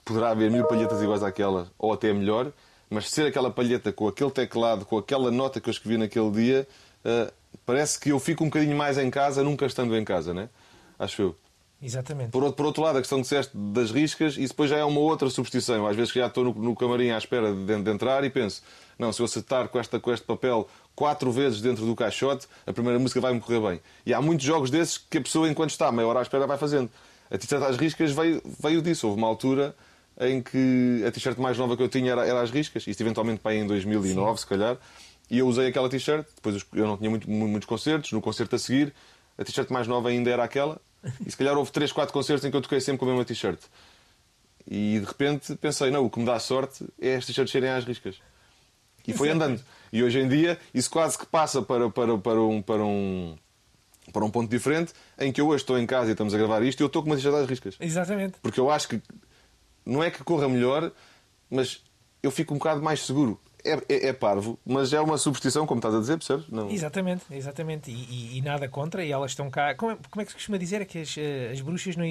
[0.04, 2.52] poderá haver mil palhetas iguais àquela, ou até melhor,
[2.90, 6.68] mas ser aquela palheta com aquele teclado, com aquela nota que eu escrevi naquele dia,
[7.06, 7.32] uh,
[7.64, 10.50] parece que eu fico um bocadinho mais em casa, nunca estando em casa, né?
[10.98, 11.36] Acho eu.
[11.82, 12.32] Exatamente.
[12.32, 14.84] Por outro, por outro lado, a questão que disseste das riscas, isso depois já é
[14.84, 15.88] uma outra superstição.
[15.88, 18.62] Às vezes que já estou no, no camarim à espera de, de, entrar e penso,
[18.98, 22.74] não, se eu acertar com, esta, com este papel quatro vezes dentro do caixote, a
[22.74, 23.82] primeira música vai-me correr bem.
[24.06, 26.58] E há muitos jogos desses que a pessoa, enquanto está meia hora à espera, vai
[26.58, 26.90] fazendo.
[27.32, 29.08] A t-shirt às riscas veio, veio disso.
[29.08, 29.74] Houve uma altura
[30.20, 32.86] em que a t-shirt mais nova que eu tinha era, era às riscas.
[32.88, 34.38] Isto eventualmente para aí em 2009, Sim.
[34.38, 34.78] se calhar.
[35.32, 36.26] E eu usei aquela t-shirt.
[36.36, 38.12] Depois eu não tinha muito, muitos concertos.
[38.12, 38.94] No concerto a seguir,
[39.38, 40.82] a t-shirt mais nova ainda era aquela.
[41.26, 43.26] E se calhar houve 3, 4 concertos em que eu toquei sempre com a mesma
[43.26, 43.60] t-shirt.
[44.68, 47.86] E de repente pensei, não, o que me dá sorte é as t-shirts serem às
[47.86, 48.20] riscas.
[49.08, 49.64] E foi andando.
[49.92, 53.36] E hoje em dia isso quase que passa para, para, para, um, para, um,
[54.14, 56.62] para um ponto diferente em que eu hoje estou em casa e estamos a gravar
[56.62, 57.76] isto e eu estou com uma t-shirt às riscas.
[57.80, 58.38] Exatamente.
[58.42, 59.02] Porque eu acho que
[59.86, 60.92] não é que corra melhor,
[61.50, 61.82] mas
[62.22, 63.40] eu fico um bocado mais seguro
[63.72, 66.48] é, é, é, parvo, mas é uma superstição, como estás a dizer, percebes?
[66.50, 66.70] Não...
[66.70, 67.92] Exatamente, exatamente.
[67.92, 69.76] E, e, e, nada contra, e elas estão cá.
[69.76, 70.82] Como é, como é que se costuma dizer?
[70.82, 72.06] É que as, eh, as bruxas não,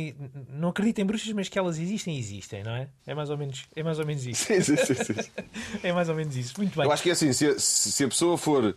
[0.51, 2.89] não acreditam em bruxas, mas que elas existem, existem, não é?
[3.07, 4.45] É mais ou menos, é mais ou menos isso.
[4.45, 5.31] Sim, sim, sim, sim.
[5.83, 6.55] é mais ou menos isso.
[6.59, 6.87] Muito bem.
[6.87, 8.77] Eu acho que é assim: se a, se a pessoa for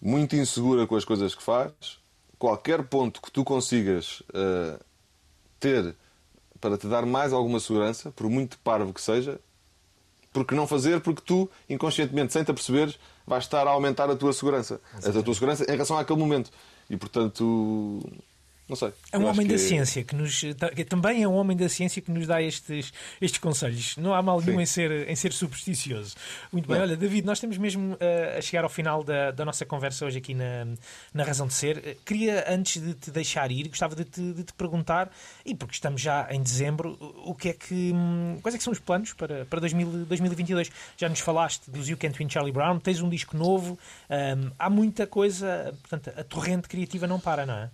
[0.00, 1.72] muito insegura com as coisas que faz,
[2.38, 4.82] qualquer ponto que tu consigas uh,
[5.60, 5.94] ter
[6.60, 9.40] para te dar mais alguma segurança, por muito parvo que seja,
[10.32, 11.00] porque não fazer?
[11.00, 14.80] Porque tu, inconscientemente, sem te aperceberes, vais estar a aumentar a tua segurança.
[14.94, 16.50] A tua segurança em relação àquele momento.
[16.88, 18.00] E, portanto,
[18.72, 18.92] não sei.
[19.12, 19.58] É um homem da é...
[19.58, 20.40] ciência que nos.
[20.74, 23.96] Que também é um homem da ciência que nos dá estes, estes conselhos.
[23.98, 26.16] Não há mal nenhum em ser, em ser supersticioso.
[26.50, 26.76] Muito bem.
[26.76, 26.84] Não.
[26.84, 30.18] Olha, David, nós estamos mesmo uh, a chegar ao final da, da nossa conversa hoje
[30.18, 30.66] aqui na,
[31.12, 31.78] na Razão de Ser.
[31.78, 35.10] Uh, queria, antes de te deixar ir, gostava de te, de te perguntar,
[35.44, 37.92] e porque estamos já em dezembro, o que é que.
[37.94, 40.70] Um, quais é que são os planos para, para 2000, 2022?
[40.96, 44.70] Já nos falaste dos You Can't Win Charlie Brown, tens um disco novo, um, há
[44.70, 47.70] muita coisa, portanto, a torrente criativa não para, não é?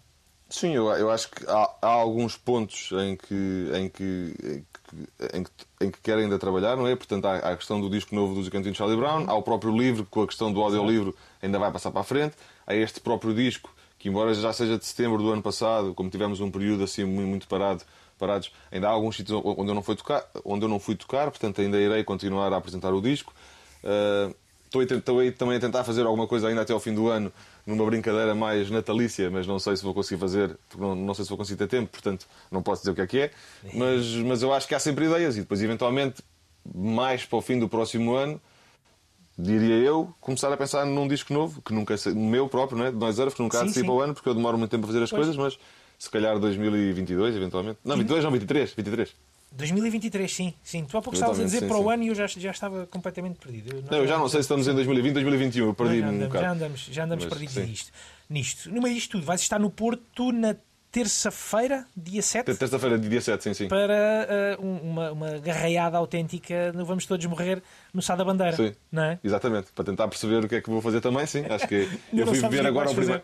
[0.50, 5.36] Sim, eu, eu acho que há, há, alguns pontos em que, em, que, em, que,
[5.36, 5.50] em, que,
[5.82, 6.96] em que querem ainda trabalhar, não é?
[6.96, 9.76] Portanto, há, há a questão do disco novo do Cantinho Charlie Brown, há o próprio
[9.76, 12.34] livro, com a questão do audiolivro ainda vai passar para a frente,
[12.66, 16.40] há este próprio disco, que embora já seja de setembro do ano passado, como tivemos
[16.40, 17.82] um período assim muito, muito parado,
[18.18, 21.30] parados, ainda há alguns sítios onde eu não fui tocar, onde eu não fui tocar,
[21.30, 23.34] portanto ainda irei continuar a apresentar o disco.
[23.84, 24.34] Uh,
[24.68, 27.32] estou, estou aí também a tentar fazer alguma coisa ainda até ao fim do ano
[27.66, 31.28] numa brincadeira mais natalícia, mas não sei se vou conseguir fazer, não, não sei se
[31.28, 33.30] vou conseguir ter tempo, portanto não posso dizer o que é que é.
[33.74, 36.22] Mas, mas eu acho que há sempre ideias e depois, eventualmente,
[36.74, 38.40] mais para o fim do próximo ano,
[39.38, 42.90] diria eu, começar a pensar num disco novo, que nunca é meu próprio, não é?
[42.90, 45.10] de nós que nunca para o ano, porque eu demoro muito tempo a fazer as
[45.10, 45.26] pois.
[45.26, 45.58] coisas, mas
[45.98, 47.78] se calhar 2022, eventualmente.
[47.84, 49.14] Não, 22 não, 23, 23.
[49.52, 50.54] 2023, sim.
[50.62, 50.84] sim.
[50.84, 52.86] Tu há pouco estavas a dizer sim, para o ano e eu já, já estava
[52.86, 53.76] completamente perdido.
[53.76, 55.66] Eu não, não eu já não sei se estamos em 2020, 2021.
[55.66, 57.92] Eu perdi não, já, andamos, um já andamos, já andamos Mas, perdidos nisto,
[58.28, 58.70] nisto.
[58.70, 60.54] No meio disto tudo, vais estar no Porto na
[60.90, 62.54] terça-feira, dia 7?
[62.56, 63.68] Terça-feira, dia 7, sim, sim.
[63.68, 68.56] Para uh, uma, uma garraiada autêntica no Vamos Todos Morrer no Sá da Bandeira.
[68.56, 69.18] Sim, não é?
[69.22, 69.72] exatamente.
[69.72, 71.44] Para tentar perceber o que é que vou fazer também, sim.
[71.48, 73.22] Acho que eu fui ver agora o primeiro.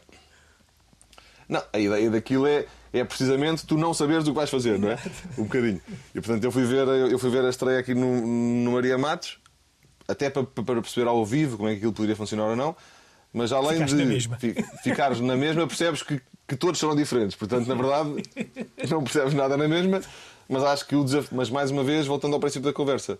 [1.48, 4.88] Não, a ideia daquilo é é precisamente tu não saberes o que vais fazer, não
[4.88, 4.98] é?
[5.36, 5.80] Um bocadinho.
[6.14, 9.38] E portanto eu fui ver, eu fui ver a estreia aqui no, no Maria Matos,
[10.06, 12.76] até para, para perceber ao vivo como é que aquilo poderia funcionar ou não.
[13.32, 17.34] Mas além Ficaste de na ficares na mesma, percebes que, que todos serão diferentes.
[17.36, 18.22] Portanto, na verdade,
[18.88, 20.00] não percebes nada na mesma.
[20.48, 21.36] Mas acho que o desafio.
[21.36, 23.14] Mas mais uma vez, voltando ao princípio da conversa,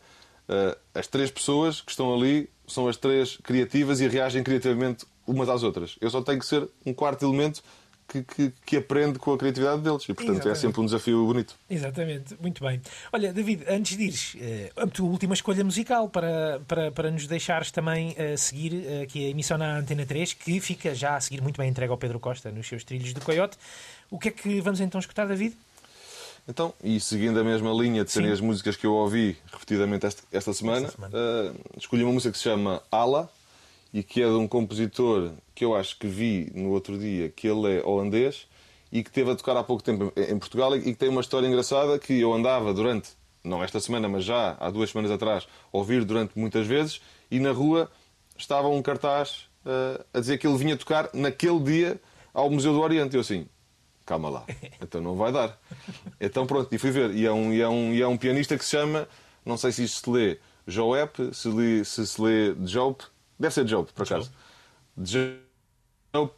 [0.48, 5.48] uh, as três pessoas que estão ali são as três criativas e reagem criativamente umas
[5.48, 5.96] às outras.
[6.00, 7.60] Eu só tenho que ser um quarto elemento
[8.08, 10.04] que, que, que, aprende com a criatividade deles.
[10.04, 10.58] E, portanto, Exatamente.
[10.58, 11.54] é sempre um desafio bonito.
[11.68, 12.80] Exatamente, muito bem.
[13.12, 17.26] Olha, David, antes de ires, uh, a tua última escolha musical para, para, para nos
[17.26, 21.20] deixares também uh, seguir uh, aqui a emissão na Antena 3, que fica já a
[21.20, 23.56] seguir muito bem entregue ao Pedro Costa nos seus trilhos do Coyote.
[24.10, 25.56] O que é que vamos então escutar, David?
[26.46, 30.22] Então, e seguindo a mesma linha de serem as músicas que eu ouvi repetidamente esta,
[30.30, 31.16] esta semana, esta semana.
[31.16, 33.30] Uh, escolhi uma música que se chama Ala
[33.94, 37.46] e que é de um compositor que eu acho que vi no outro dia, que
[37.46, 38.48] ele é holandês
[38.90, 41.46] e que teve a tocar há pouco tempo em Portugal e que tem uma história
[41.46, 43.10] engraçada que eu andava durante,
[43.44, 47.52] não esta semana, mas já há duas semanas atrás, ouvir durante muitas vezes e na
[47.52, 47.88] rua
[48.36, 52.00] estava um cartaz uh, a dizer que ele vinha tocar naquele dia
[52.32, 53.14] ao Museu do Oriente.
[53.14, 53.46] Eu assim,
[54.04, 54.44] calma lá,
[54.82, 55.56] então não vai dar.
[56.20, 57.12] Então pronto, e fui ver.
[57.14, 59.06] E é um, e é um, e é um pianista que se chama,
[59.46, 62.96] não sei se isto se lê Joep, se, li, se se lê Job,
[63.44, 64.30] deve ser Job, por acaso.
[64.96, 65.38] Job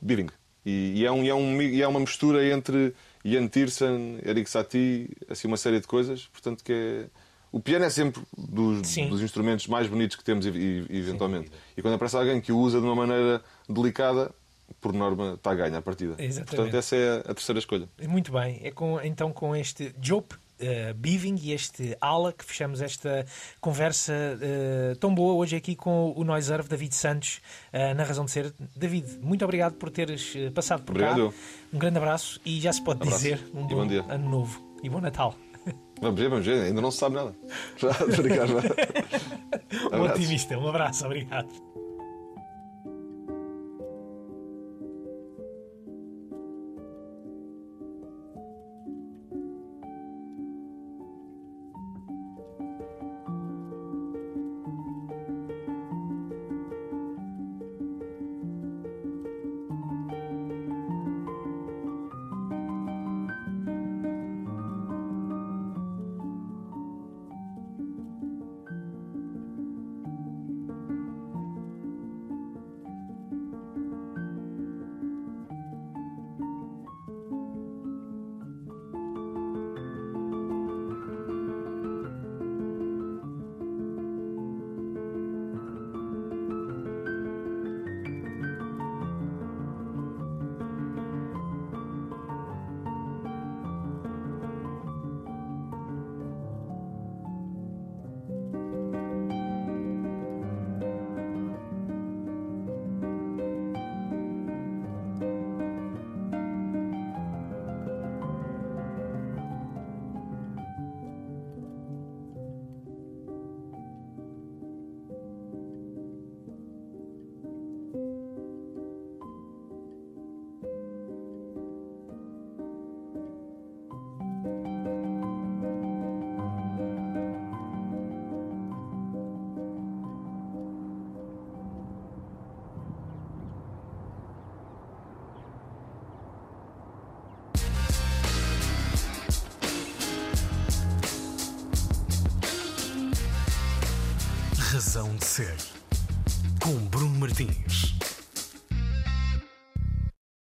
[0.01, 0.29] Biving.
[0.65, 2.93] E, e, é um, e, é um, e é uma mistura entre
[3.25, 6.27] Ian Tiersen, Eric Satie, assim uma série de coisas.
[6.27, 7.07] Portanto, que é...
[7.53, 11.53] o piano é sempre dos, dos instrumentos mais bonitos que temos, e, eventualmente.
[11.77, 14.35] E quando aparece alguém que o usa de uma maneira delicada,
[14.81, 16.17] por norma, está a ganhar a partida.
[16.19, 16.57] Exatamente.
[16.57, 17.89] Portanto, essa é a terceira escolha.
[18.03, 22.81] Muito bem, é com, então com este Jope uh, Biving e este Ala que fechamos
[22.81, 23.25] esta
[23.61, 27.41] conversa uh, tão boa hoje aqui com o Noiserve David Santos
[27.73, 28.55] uh, na razão de ser.
[28.75, 31.37] David, muito obrigado por teres passado por Obrigado cá.
[31.73, 33.23] Um grande abraço e já se pode Abraço.
[33.23, 34.05] dizer um bom, bom dia.
[34.09, 35.35] ano novo e bom Natal.
[36.01, 37.35] Vamos ver, vamos ver, ainda não se sabe nada.
[37.79, 38.53] Já, obrigado.
[39.93, 41.49] Um otimista, um abraço, obrigado.